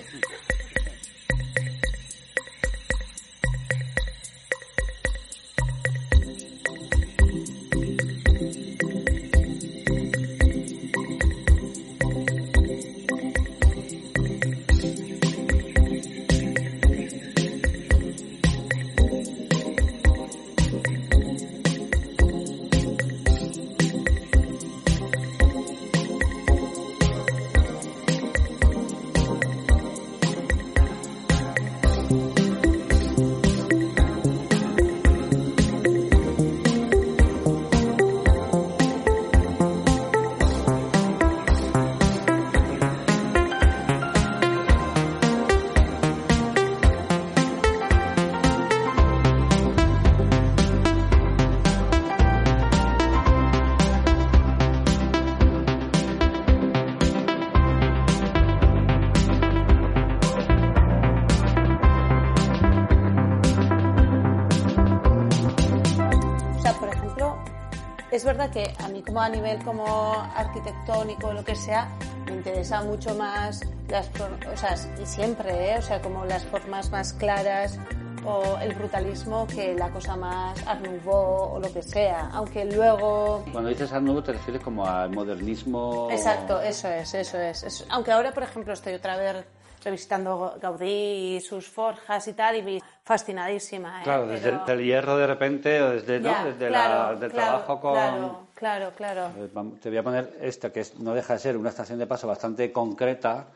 [68.11, 71.87] Es verdad que a mí como a nivel como arquitectónico, lo que sea,
[72.25, 75.77] me interesa mucho más las o sea, y siempre, ¿eh?
[75.77, 77.77] o sea, como las formas más claras
[78.25, 83.43] o el brutalismo que la cosa más Art Nouveau o lo que sea, aunque luego
[83.51, 86.09] Cuando dices Art Nouveau te refieres como al modernismo...
[86.11, 89.45] Exacto, eso es, eso es, eso- Aunque ahora, por ejemplo, estoy otra vez
[89.83, 92.83] revisitando Gaudí y sus forjas y tal, y
[93.19, 94.01] fascinadísima.
[94.01, 94.03] ¿eh?
[94.03, 96.29] Claro, desde Pero- el del hierro de repente, o desde, ¿no?
[96.29, 97.93] Ya, desde claro, la, del claro, trabajo con...
[97.93, 99.31] Claro, claro, claro.
[99.35, 99.49] Eh,
[99.81, 102.27] Te voy a poner esta, que es- no deja de ser una estación de paso
[102.27, 103.47] bastante concreta,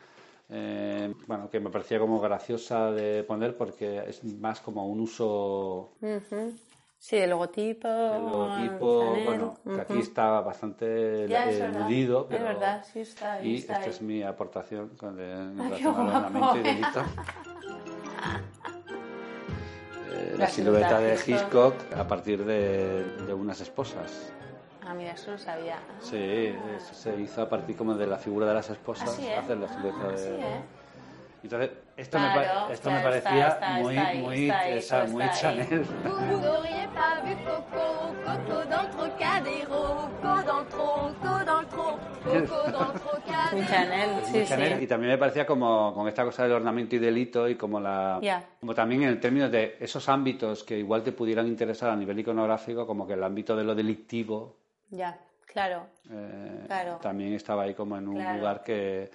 [0.50, 5.92] eh, bueno, que me parecía como graciosa de poner porque es más como un uso
[6.02, 6.52] Ujú.
[6.98, 7.86] Sí, el logotipo.
[7.86, 9.80] del logotipo, Chanel, bueno, que ujú.
[9.82, 12.44] aquí está bastante Ya, es eludido, Es pero...
[12.44, 13.90] verdad, sí está ahí, Y está esta ahí.
[13.90, 16.26] es mi aportación con el, Ay, relación qué al guapo.
[16.26, 17.02] ornamento y delito.
[20.14, 24.32] Eh, la silueta de Hitchcock a partir de, de unas esposas.
[24.86, 25.78] Ah, mira, eso no sabía.
[26.00, 29.34] Sí, eso se hizo a partir como de la figura de las esposas, ¿eh?
[29.34, 30.18] hacer la silueta de...
[30.18, 30.60] Sí, ¿eh?
[31.44, 35.00] Entonces, esto, me, Claro, pa- esto claro, me parecía está, está, muy, está muy, esa-
[35.04, 35.24] todo muy.
[35.30, 35.86] Chanel.
[43.66, 44.84] Chanel, sí, Muy Chanel, sí.
[44.84, 48.18] Y también me parecía como con esta cosa del ornamento y delito y como la
[48.22, 48.44] Ya.
[48.60, 52.18] como también en el término de esos ámbitos que igual te pudieran interesar a nivel
[52.18, 54.56] iconográfico, como que el ámbito de lo delictivo
[54.90, 55.86] Ya, claro.
[56.10, 56.98] eh, Claro.
[57.00, 58.34] también estaba ahí como en un Claro.
[58.34, 58.36] Mm.
[58.38, 59.10] lugar que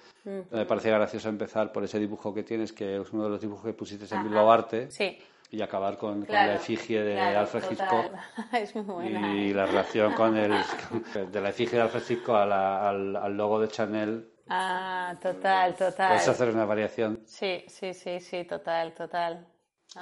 [0.50, 3.64] me parecía gracioso empezar por ese dibujo que tienes, que es uno de los dibujos
[3.64, 4.22] que pusiste en Ajá.
[4.22, 5.18] Bilbao Arte, Sí.
[5.50, 7.64] y acabar con, la efigie de Alfred.
[7.70, 8.12] Hitchcock.
[8.52, 9.34] Es muy buena.
[9.34, 9.54] Y ¿eh?
[9.54, 10.52] la relación con el
[11.32, 15.74] de la efigie de Alfred Hitchcock a la- al, al logo de Chanel, Ah, total,
[15.76, 16.08] total.
[16.08, 17.20] puedes hacer una variación.
[17.24, 19.46] Sí, sí, sí, sí, total, total.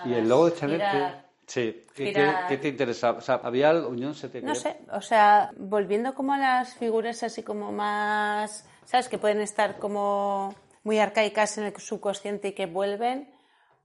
[0.06, 0.78] Y el logo de Chanel.
[0.80, 1.12] ¿qué,
[1.48, 2.12] sí, ¿qué,
[2.48, 3.18] qué- te interesaba?
[3.18, 3.90] O sea, ¿había algo,
[4.28, 4.54] te No creó?
[4.62, 9.08] sé, o sea, volviendo como a las figuras así como más, ¿sabes?
[9.08, 13.28] Que pueden estar como muy arcaicas en el subconsciente y que vuelven.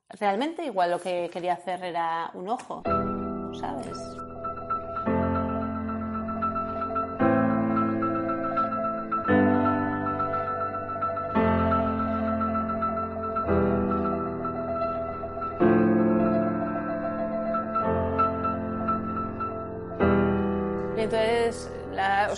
[0.10, 2.84] Realmente igual lo que quería hacer era un ojo,
[3.60, 3.98] ¿sabes?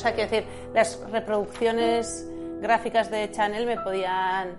[0.05, 2.27] Sea, quiero decir, las reproducciones
[2.61, 4.55] gráficas de Chanel me podían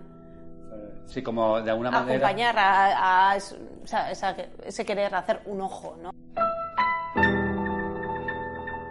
[1.07, 2.17] Sí, como de alguna manera...
[2.17, 4.35] acompañar a, a sea, esa-
[4.65, 6.11] ese querer hacer un ojo, ¿no?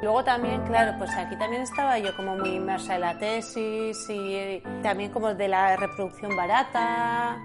[0.02, 4.62] Luego también, claro, pues aquí también estaba yo como muy inmersa en la tesis y
[4.84, 7.38] también como de la reproducción barata,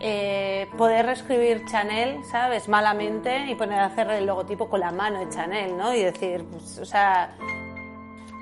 [0.00, 2.68] eh, poder reescribir Chanel, ¿sabes?
[2.68, 5.94] Malamente y poner a hacer el logotipo con la mano de Chanel, ¿no?
[5.94, 7.30] Y decir, pues, o sea,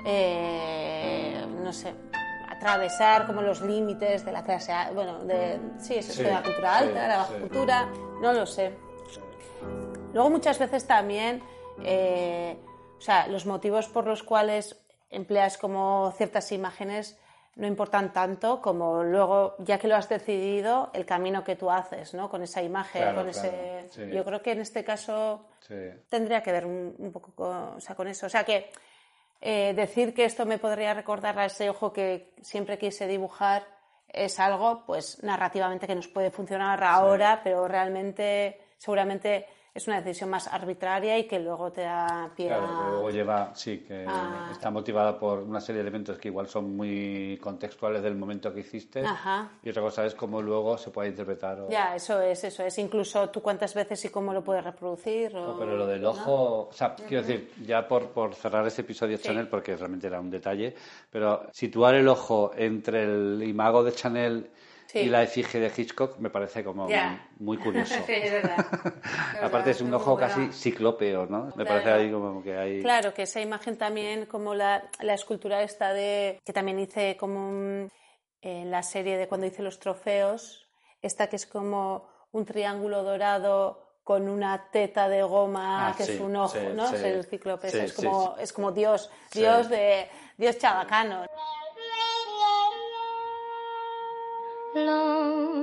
[0.05, 1.93] eh, no sé,
[2.49, 6.77] atravesar como los límites de la clase, bueno, de, sí, eso es de la cultura
[6.77, 7.39] alta, la baja sí.
[7.41, 7.89] cultura,
[8.21, 8.73] no lo sé.
[10.13, 11.43] Luego muchas veces también,
[11.83, 12.57] eh,
[12.97, 14.79] o sea, los motivos por los cuales
[15.09, 17.17] empleas como ciertas imágenes
[17.55, 22.13] no importan tanto como luego, ya que lo has decidido, el camino que tú haces,
[22.13, 22.29] ¿no?
[22.29, 24.13] Con esa imagen, Claro, con claro, ese...
[24.13, 25.45] Yo creo que en este caso
[26.09, 28.27] tendría que ver un, un poco con, o sea, con eso.
[28.27, 28.69] O sea, que
[29.41, 33.65] eh, decir que esto me podría recordar a ese ojo que siempre quise dibujar
[34.07, 39.45] es algo, pues, narrativamente que nos puede funcionar ahora, pero realmente, seguramente
[39.77, 42.83] es una decisión más arbitraria y que luego te da pie Claro, a...
[42.83, 44.05] que luego lleva, sí, que
[44.51, 48.61] está motivada por una serie de elementos que igual son muy contextuales del momento que
[48.61, 49.01] hiciste.
[49.05, 49.51] Ajá.
[49.61, 51.59] Y otra cosa es cómo luego se puede interpretar.
[51.61, 52.77] o- Ya, eso es, eso es.
[52.79, 55.35] Incluso tú cuántas veces y cómo lo puedes reproducir.
[55.35, 58.81] o- No, pero lo del ojo, o sea, quiero decir, ya por, por cerrar este
[58.81, 59.23] episodio Sí.
[59.25, 60.73] Chanel, porque realmente era un detalle,
[61.11, 64.49] pero situar el ojo entre el imago de Chanel
[64.87, 64.99] Sí.
[64.99, 66.87] y la efigie de Hitchcock me parece como
[67.39, 67.93] muy curioso.
[68.05, 68.65] Sí, es verdad.
[69.43, 70.27] Aparte es un ojo bueno.
[70.27, 71.45] casi ciclópeo, ¿no?
[71.55, 71.67] Me Claro.
[71.67, 72.81] parece ahí como que hay...
[72.81, 76.39] Claro, que esa imagen también, como la, la escultura esta de.
[76.45, 77.91] que también hice como un-
[78.41, 80.69] en la serie de cuando hice los trofeos,
[81.01, 86.13] esta que es como un triángulo dorado con una teta de goma Ah, que sí,
[86.13, 86.87] es un ojo, sí, ¿no?
[86.87, 86.95] sí.
[86.95, 89.11] Es el cíclope, es, como, es como Dios.
[89.33, 90.07] Dios de.
[90.37, 91.25] Dios chabacano.
[94.85, 95.56] long.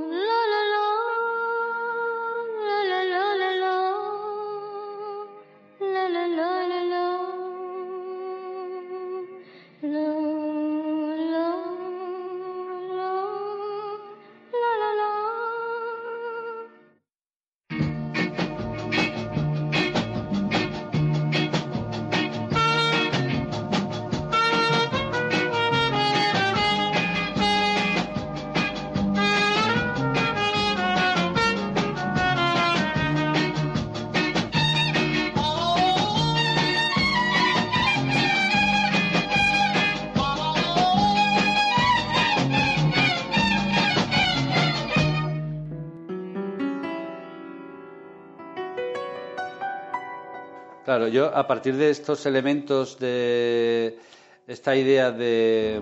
[51.05, 53.99] Claro, yo a partir de estos elementos de
[54.47, 55.81] esta idea de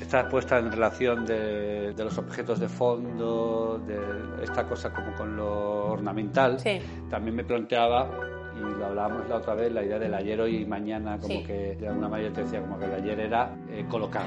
[0.00, 5.36] esta puesta en relación de, de los objetos de fondo, de esta cosa como con
[5.36, 6.80] lo ornamental, Sí.
[7.08, 8.10] también me planteaba,
[8.56, 11.44] y lo hablábamos la otra vez, la idea del ayer, hoy y mañana, como Sí.
[11.44, 14.24] que de alguna manera te decía como que el ayer era eh, colocar,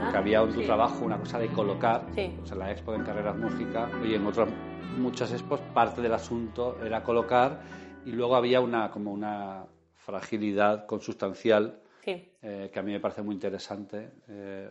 [0.00, 0.10] Ajá.
[0.10, 0.66] que había en tu Sí.
[0.66, 2.32] trabajo una cosa de colocar, Sí.
[2.38, 4.48] pues en la expo en Carreras Música y en otras
[4.96, 7.60] muchas expos parte del asunto era colocar
[8.08, 12.26] y luego había una como una fragilidad consustancial Sí.
[12.42, 14.10] eh, que a mí me parece muy interesante.
[14.28, 14.70] Eh,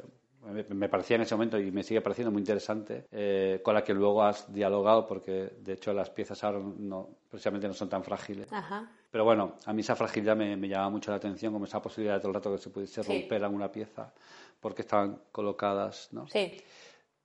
[0.51, 3.83] me, me parecía en ese momento y me sigue pareciendo muy interesante, eh, con la
[3.83, 8.03] que luego has dialogado, porque de hecho las piezas ahora no, precisamente no son tan
[8.03, 8.51] frágiles.
[8.51, 8.89] Ajá.
[9.11, 12.15] Pero bueno, a mí esa fragilidad me, me llamaba mucho la atención, como esa posibilidad
[12.15, 13.11] de todo el rato que se pudiese Sí.
[13.21, 14.13] romper alguna pieza,
[14.59, 16.27] porque estaban colocadas, ¿no?
[16.27, 16.57] Sí,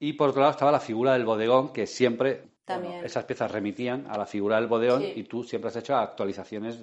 [0.01, 2.93] Y por otro lado estaba la figura del bodegón, que siempre También.
[2.95, 5.13] bueno, esas piezas remitían a la figura del bodegón Sí.
[5.17, 6.79] y tú siempre has hecho actualizaciones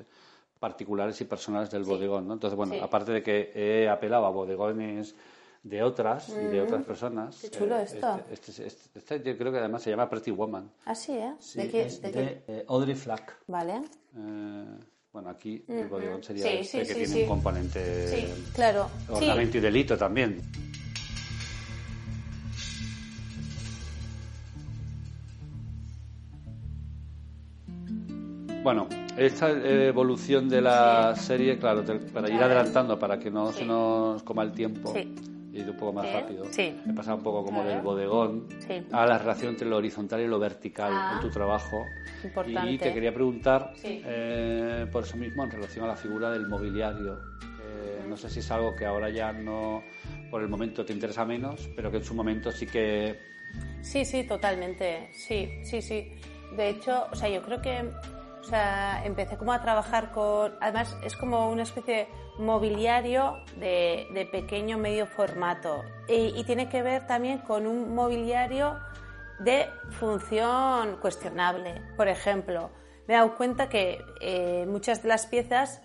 [0.59, 2.33] particulares y personales del bodegón, ¿no?
[2.33, 2.79] Entonces, bueno, Sí.
[2.81, 5.15] aparte de que he apelado a bodegones
[5.63, 7.37] de otras y de otras personas.
[7.37, 7.41] Mm.
[7.41, 8.21] Qué chulo eh, esto.
[8.31, 10.69] Este, este- este- este yo creo que además se llama Pretty Woman.
[10.87, 10.93] ¿eh?
[11.39, 11.81] Sí, ¿De qué?
[11.83, 13.37] es de eh, Audrey Flack.
[13.47, 13.81] Vale.
[14.17, 14.65] Eh,
[15.13, 17.21] bueno, aquí el bodegón sería Sí, este sí, que sí, tiene sí.
[17.23, 18.89] un componente Sí, claro.
[19.07, 19.13] Sí.
[19.15, 20.41] ornamento y delito también.
[28.63, 28.87] Bueno,
[29.17, 33.65] esta eh, evolución de la serie, claro, te- para ir adelantando, para que no se
[33.65, 35.13] nos coma el tiempo, Sí.
[35.53, 36.45] y ir un poco más rápido.
[36.51, 36.75] sí.
[36.87, 37.75] He pasado un poco como Claro.
[37.75, 38.81] del bodegón Sí.
[38.91, 41.85] a la relación entre lo horizontal y lo vertical Ah, en tu trabajo.
[42.23, 42.71] importante.
[42.73, 44.01] Y te quería preguntar, Sí.
[44.05, 47.17] eh, por eso mismo, en relación a la figura del mobiliario.
[47.65, 49.83] Eh, no sé si es algo que ahora ya no,
[50.29, 53.17] por el momento, te interesa menos, pero que en su momento sí que
[53.81, 55.09] Sí, sí, totalmente.
[55.13, 56.11] Sí, sí, sí.
[56.55, 57.89] De hecho, o sea, yo creo que
[58.49, 60.57] o sea, empecé como a trabajar con.
[60.59, 62.07] Además, es como una especie de
[62.39, 65.83] mobiliario de, de pequeño medio formato.
[66.07, 68.79] Y, y tiene que ver también con un mobiliario
[69.37, 71.79] de función cuestionable.
[71.95, 72.71] Por ejemplo,
[73.07, 75.79] me he dado cuenta que eh, muchas de las piezas,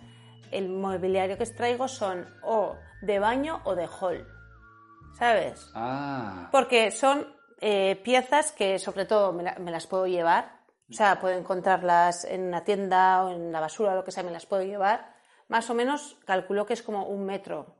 [0.50, 4.26] el mobiliario que extraigo son o de baño o de hall.
[5.18, 5.70] ¿Sabes?
[5.74, 7.26] Ah, Porque son
[7.60, 10.63] eh, piezas que sobre todo me, la- me las puedo llevar.
[10.90, 14.22] O sea, puedo encontrarlas en una tienda o en la basura o lo que sea,
[14.22, 15.14] me las puedo llevar.
[15.48, 17.76] Más o menos calculo que es como un metro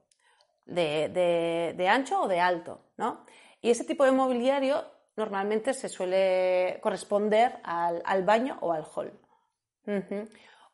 [0.65, 3.25] de, de- de ancho o de alto, ¿no?
[3.61, 4.85] Y ese tipo de mobiliario
[5.17, 9.13] normalmente se suele corresponder al, al baño o al hall.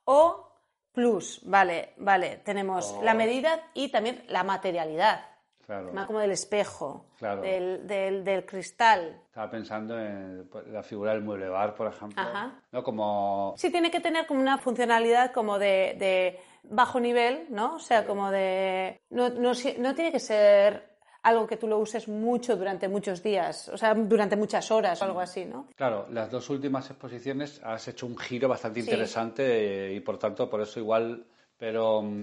[0.05, 0.47] O
[0.93, 5.27] plus, vale, vale, tenemos la medida y también la materialidad.
[5.71, 5.89] Claro.
[5.89, 7.43] Tema como del espejo, Claro.
[7.43, 9.21] del, del- del cristal.
[9.27, 12.21] Estaba pensando en la figura del mueble bar, por ejemplo.
[12.21, 12.61] Ajá.
[12.73, 12.83] ¿no?
[12.83, 17.77] Como Sí, tiene que tener como una funcionalidad como de, de bajo nivel, ¿no?
[17.77, 19.01] O sea, como de...
[19.11, 20.91] No, no, no tiene que ser
[21.23, 25.05] algo que tú lo uses mucho durante muchos días, o sea, durante muchas horas o
[25.05, 25.67] algo así, ¿no?
[25.77, 30.63] Claro, las dos últimas exposiciones has hecho un giro bastante interesante y por tanto por
[30.63, 31.27] eso igual,
[31.59, 32.21] pero mm,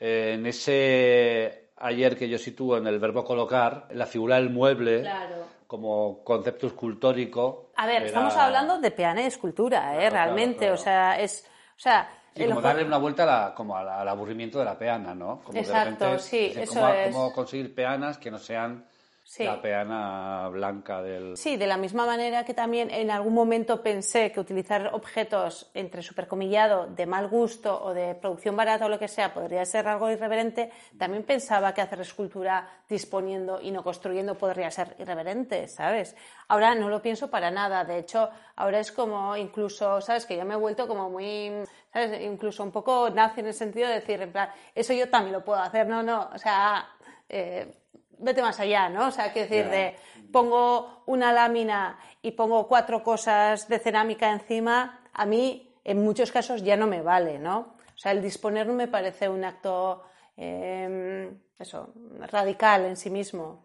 [0.00, 5.00] eh, en ese ayer que yo sitúo en el verbo colocar, la figura del mueble
[5.02, 5.44] Claro.
[5.66, 7.70] como concepto escultórico.
[7.76, 9.98] A ver, era- estamos hablando de peana y escultura, ¿eh?
[10.08, 10.74] Claro, Realmente, claro.
[10.74, 11.46] o sea, es...
[11.76, 14.78] O sea, Sí, el como darle una vuelta a la- como al aburrimiento de la
[14.78, 15.40] peana, ¿no?
[15.40, 17.14] Como de Exacto, repente, sí, es decir, eso cómo, es.
[17.14, 18.84] cómo conseguir peanas que no sean
[19.28, 19.44] Sí.
[19.44, 21.36] la peana blanca del...
[21.36, 26.00] Sí, de la misma manera que también en algún momento pensé que utilizar objetos entre
[26.00, 30.10] supercomillado de mal gusto o de producción barata o lo que sea podría ser algo
[30.10, 36.16] irreverente, también pensaba que hacer escultura disponiendo y no construyendo podría ser irreverente, ¿sabes?
[36.48, 40.24] Ahora no lo pienso para nada, de hecho, ahora es como incluso, ¿sabes?
[40.24, 41.52] Que yo me he vuelto como muy,
[41.92, 42.18] ¿sabes?
[42.22, 45.44] Incluso un poco nazi en el sentido de decir, en plan, eso yo también lo
[45.44, 46.88] puedo hacer, no, no, o sea,
[47.28, 47.70] eh,
[48.18, 49.08] vete más allá, ¿no?
[49.08, 49.96] O sea, quiero decir, de
[50.32, 56.62] pongo una lámina y pongo cuatro cosas de cerámica encima, a mí en muchos casos
[56.62, 57.58] ya no me vale, ¿no?
[57.58, 60.02] O sea, el disponer no me parece un acto,
[60.36, 61.92] eh, eso,
[62.30, 63.64] radical en sí mismo.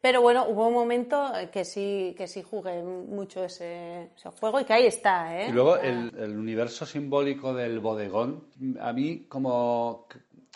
[0.00, 4.64] Pero bueno, hubo un momento que sí, que sí jugué mucho ese, ese juego y
[4.64, 5.48] que ahí está, ¿eh?
[5.48, 8.44] Y luego el universo simbólico del bodegón,
[8.80, 10.06] a mí como,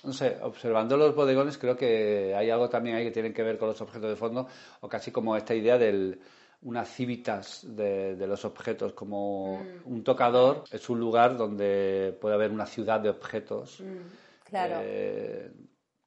[0.05, 3.59] no sé, observando los bodegones creo que hay algo también ahí que tiene que ver
[3.59, 4.47] con los objetos de fondo,
[4.81, 6.21] o casi como esta idea del
[6.63, 9.93] una civitas de, de los objetos, como Mm.
[9.93, 13.99] un tocador es un lugar donde puede haber una ciudad de objetos, Mm,
[14.45, 15.51] Claro, eh,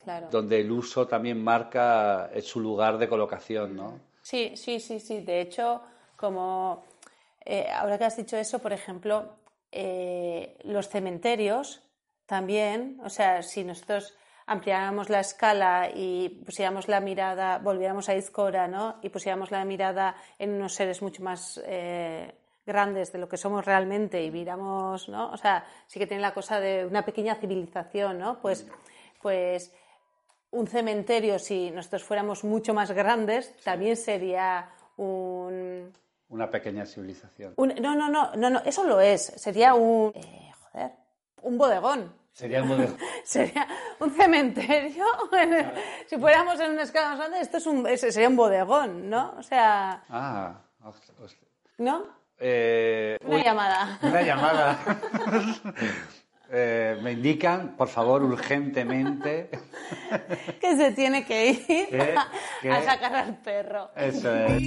[0.04, 0.28] claro.
[0.30, 4.00] donde el uso también marca su lugar de colocación, ¿no?
[4.22, 5.22] Sí, sí, sí, sí.
[5.22, 5.82] De hecho,
[6.16, 6.86] como
[7.43, 9.36] eh, ahora que has dicho eso, por ejemplo,
[9.72, 11.82] eh, los cementerios
[12.26, 14.16] también, o sea, si nosotros
[14.48, 18.98] ampliáramos la escala y pusiéramos la mirada, volviéramos a Izcora, ¿no?
[19.02, 22.32] Y pusiéramos la mirada en unos seres mucho más eh,
[22.66, 25.32] grandes de lo que somos realmente y viéramos, ¿no?
[25.32, 28.40] O sea, sí que tiene la cosa de una pequeña civilización, ¿no?
[28.40, 28.68] Pues,
[29.22, 29.74] pues
[30.52, 35.92] un cementerio, si nosotros fuéramos mucho más grandes, también sería un,
[36.30, 37.54] Una pequeña civilización.
[37.58, 39.26] un- no, no, no, no, no, eso lo es.
[39.38, 40.92] Sería un, eh, joder,
[41.46, 42.14] un bodegón.
[42.34, 42.96] Sería el modelo.
[43.24, 43.68] Sería
[44.00, 45.06] un cementerio.
[46.08, 49.34] si fuéramos en una escala más grande, esto es un, ese sería un bodegón, ¿no?
[49.38, 50.60] O sea, Ah,
[51.78, 52.04] ¿no?
[52.39, 54.00] eh, Una uy, llamada.
[54.02, 54.80] Una llamada.
[56.52, 59.50] Eh, me indican, por favor, urgentemente.
[60.62, 62.16] Que se tiene que ir ¿Qué?
[62.18, 62.28] a,
[62.62, 62.70] ¿Qué?
[62.72, 63.89] a sacar al perro.
[63.96, 64.62] Eso es.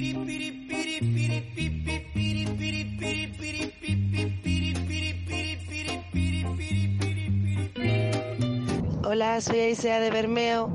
[9.11, 10.69] Hola, soy Aisea de Bermeo,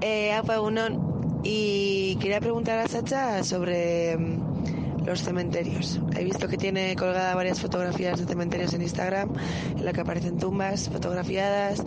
[0.00, 6.00] eh, Apa Unón, y quería preguntar a Sacha sobre mm, los cementerios.
[6.16, 9.32] He visto que tiene colgada varias fotografías de cementerios en Instagram,
[9.76, 11.84] en la que aparecen tumbas fotografiadas,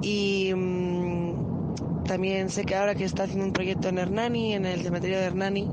[0.00, 4.80] y mm, también sé que ahora que está haciendo un proyecto en Hernani, en el
[4.80, 5.68] cementerio de Hernani,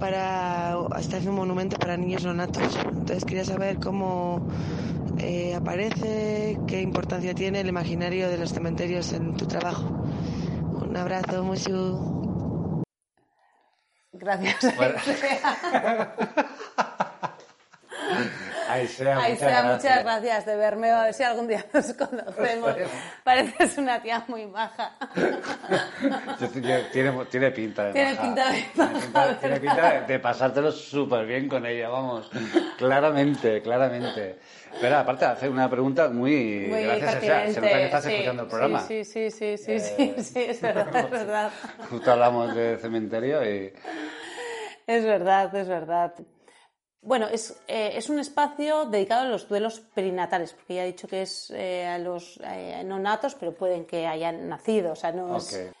[0.00, 2.76] para está haciendo un monumento para niños nonatos.
[2.90, 4.48] Entonces quería saber cómo
[5.20, 9.88] eh, aparece, qué importancia tiene el imaginario de los cementerios en tu trabajo.
[10.82, 12.82] Un abrazo, mucho.
[14.12, 14.76] Gracias.
[14.76, 14.98] Bueno.
[18.72, 19.74] Ahí sea, muchas sea, gracias.
[19.76, 20.90] muchas gracias de verme.
[20.90, 22.74] A ver si algún día nos conocemos.
[23.24, 24.46] Pareces una tía muy
[26.40, 28.22] yo- tiene, tiene pinta de Tiene maja.
[28.22, 32.30] pinta de Tiene pinta- Tiene pinta de, pasártelo súper bien con ella, vamos.
[32.78, 34.38] Claramente, claramente.
[34.80, 36.66] Pero aparte hace una pregunta muy...
[36.68, 37.52] Muy gracias, pertinente.
[37.54, 38.80] Se nota que estás sí, escuchando el programa.
[38.86, 41.50] Sí, sí, sí, sí, sí, sí, sí, es verdad, es verdad.
[41.90, 43.72] Justo hablamos de cementerio y...
[44.86, 46.14] Es verdad, es verdad.
[47.02, 51.08] Bueno, es, eh, es un espacio dedicado a los duelos perinatales, porque ya he dicho
[51.08, 55.10] que es eh, a los eh, no natos, pero pueden que hayan nacido, o sea,
[55.12, 55.72] no es...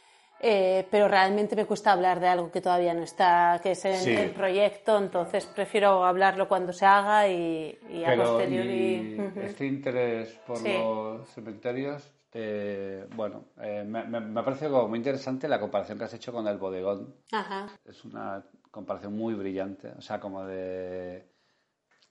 [0.42, 3.92] Eh, pero realmente me cuesta hablar de algo que todavía no está, que es en
[3.96, 4.14] Sí.
[4.16, 9.20] el proyecto, entonces prefiero hablarlo cuando se haga y, y a Pero posteriori.
[9.36, 10.72] y este interés por Sí.
[10.72, 15.98] los cementerios, eh, bueno, eh, me, me- me ha parecido como muy interesante la comparación
[15.98, 17.14] que has hecho con el bodegón.
[17.32, 17.66] Ajá.
[17.84, 21.26] Es una comparación muy brillante, o sea, como de...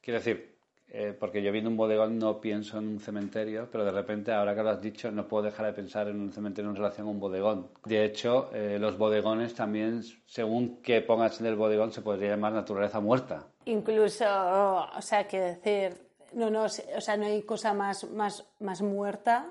[0.02, 0.60] Quiero decir,
[0.92, 4.56] eh, porque yo viendo un bodegón no pienso en un cementerio, pero de repente, ahora
[4.56, 7.12] que lo has dicho, no puedo dejar de pensar en un cementerio en relación a
[7.12, 7.70] un bodegón.
[7.86, 12.54] De hecho, eh, los bodegones también, según que pongas en el bodegón, se podría llamar
[12.54, 13.46] naturaleza muerta.
[13.66, 15.96] Incluso, o sea, que decir,
[16.34, 19.46] no, no, o sea, no hay cosa más, más, más muerta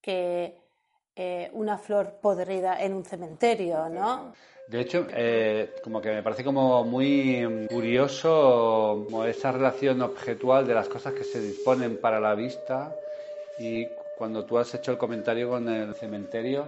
[0.00, 0.60] que
[1.16, 4.32] eh, una flor podrida en un cementerio, ¿no?
[4.72, 10.72] De hecho, eh, como que me parece como muy curioso como esa relación objetual de
[10.72, 12.96] las cosas que se disponen para la vista
[13.58, 16.64] y cuando tú has hecho el comentario con el cementerio,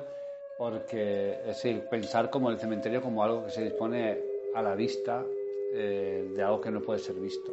[0.59, 4.18] porque es decir, pensar como el cementerio como algo que se dispone
[4.55, 5.24] a la vista
[5.72, 7.52] eh, de algo que no puede ser visto.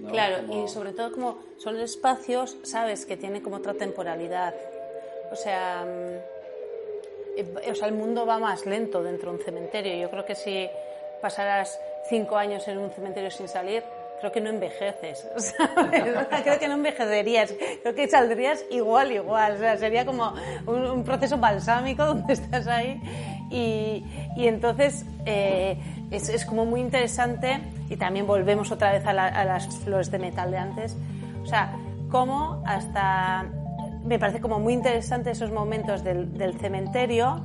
[0.00, 0.10] ¿no?
[0.10, 4.54] Claro, Como- y sobre todo como son espacios, sabes, que tienen como otra temporalidad.
[5.32, 6.37] O sea, mm,
[7.70, 9.96] o sea, el mundo va más lento dentro de un cementerio.
[9.96, 10.68] Yo creo que si
[11.20, 13.82] pasaras cinco años en un cementerio sin salir,
[14.20, 15.26] creo que no envejeces.
[15.36, 16.02] ¿sabes?
[16.42, 17.54] creo que no envejecerías.
[17.82, 19.54] Creo que saldrías igual, igual.
[19.54, 20.34] O sea, sería como
[20.66, 23.00] un, proceso balsámico donde estás ahí.
[23.50, 24.04] Y,
[24.36, 25.78] y entonces eh,
[26.10, 27.60] es, como muy interesante.
[27.88, 30.96] Y también volvemos otra vez a, a las flores de metal de antes.
[31.42, 31.72] O sea,
[32.10, 33.46] cómo hasta
[34.08, 37.42] me parece como muy interesante esos momentos del, del cementerio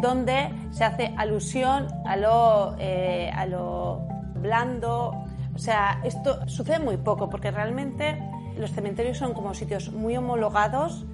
[0.00, 5.12] donde se hace alusión a lo, eh, a lo blando.
[5.54, 8.22] O sea, esto sucede muy poco porque realmente
[8.58, 11.04] los cementerios son como sitios muy homologados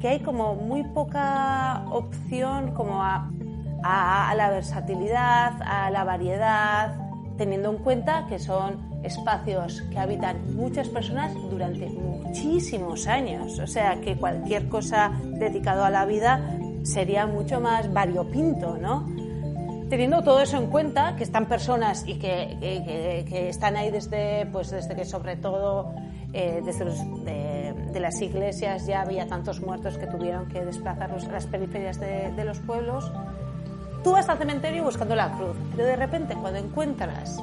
[0.00, 3.30] que hay como muy poca opción como a,
[3.82, 6.96] a- a la versatilidad, a la variedad,
[7.38, 13.58] teniendo en cuenta que son espacios que habitan muchas personas durante muchísimos años.
[13.58, 16.40] O sea, que cualquier cosa dedicado a la vida
[16.82, 19.06] sería mucho más variopinto, ¿no?
[19.88, 24.46] Teniendo todo eso en cuenta, que están personas y que, que- que- están ahí desde,
[24.46, 25.92] pues desde que sobre todo
[26.32, 31.26] eh, desde los- de, de las iglesias ya había tantos muertos que tuvieron que desplazarlos
[31.28, 33.12] a las periferias de, de los pueblos,
[34.02, 37.38] tú vas al cementerio buscando la cruz, pero de repente cuando encuentras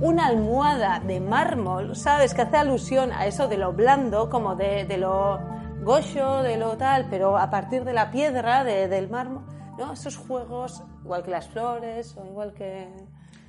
[0.00, 4.84] una almohada de mármol, sabes que hace alusión a eso de lo blando, como de,
[4.84, 5.38] de lo
[5.82, 9.44] gocho, de lo tal, pero a partir de la piedra, de- del mármol,
[9.78, 9.92] ¿no?
[9.92, 12.88] Esos juegos, igual que las flores o igual que...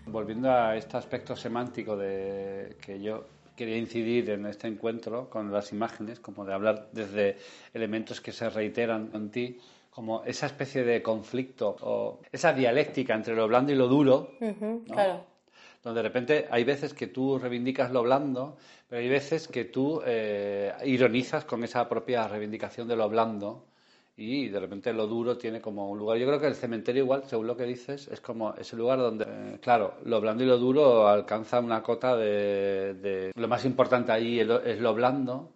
[0.07, 3.25] Volviendo a este aspecto semántico de que yo
[3.55, 7.37] quería incidir en este encuentro con las imágenes, como de hablar desde
[7.73, 9.59] elementos que se reiteran en ti,
[9.91, 14.31] como esa especie de conflicto o esa dialéctica entre lo blando y lo duro.
[14.87, 15.25] Claro.
[15.83, 18.57] Donde de repente hay veces que tú reivindicas lo blando,
[18.87, 23.65] pero hay veces que tú eh, ironizas con esa propia reivindicación de lo blando
[24.17, 26.17] y de repente lo duro tiene como un lugar.
[26.17, 29.25] Yo creo que el cementerio igual, según lo que dices, es como ese lugar donde,
[29.27, 32.95] eh, claro, lo blando y lo duro alcanza una cota de...
[32.95, 35.53] de- lo más importante ahí es lo, es lo blando,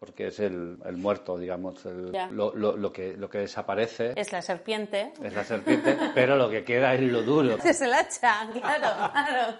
[0.00, 4.32] porque es el, el muerto, digamos, el- lo, lo- lo que, lo que desaparece Es
[4.32, 5.12] la serpiente.
[5.22, 7.58] es la serpiente, pero lo que queda es lo duro.
[7.64, 9.58] Es el hacha, claro, claro.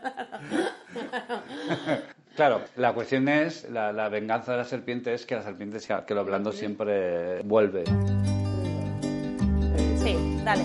[2.34, 6.06] Claro, la cuestión es, la, la venganza de la serpiente es que la serpiente, sea-
[6.06, 7.84] que lo blando siempre vuelve.
[10.02, 10.62] Sí, dale.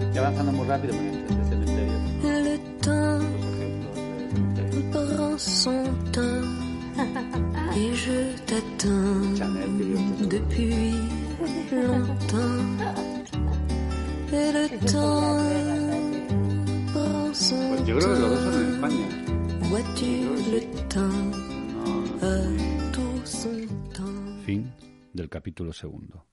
[0.00, 1.94] Estoy avanzando muy rápido con este cementerio.
[2.42, 3.24] Le temps
[4.58, 6.44] Los ejemplos de cementerio.
[7.76, 9.46] et je t'attends
[10.28, 10.94] depuis
[11.72, 12.62] longtemps.
[14.32, 15.38] Et le temps
[16.92, 18.74] prend son Pues yo creo que los dos son en.
[18.74, 19.06] España.
[19.70, 20.10] Vois-tu
[20.52, 21.32] le temps
[22.22, 22.34] a
[22.92, 24.44] tout son temps?
[24.44, 24.64] Fin
[25.14, 26.24] del capítulo segundo.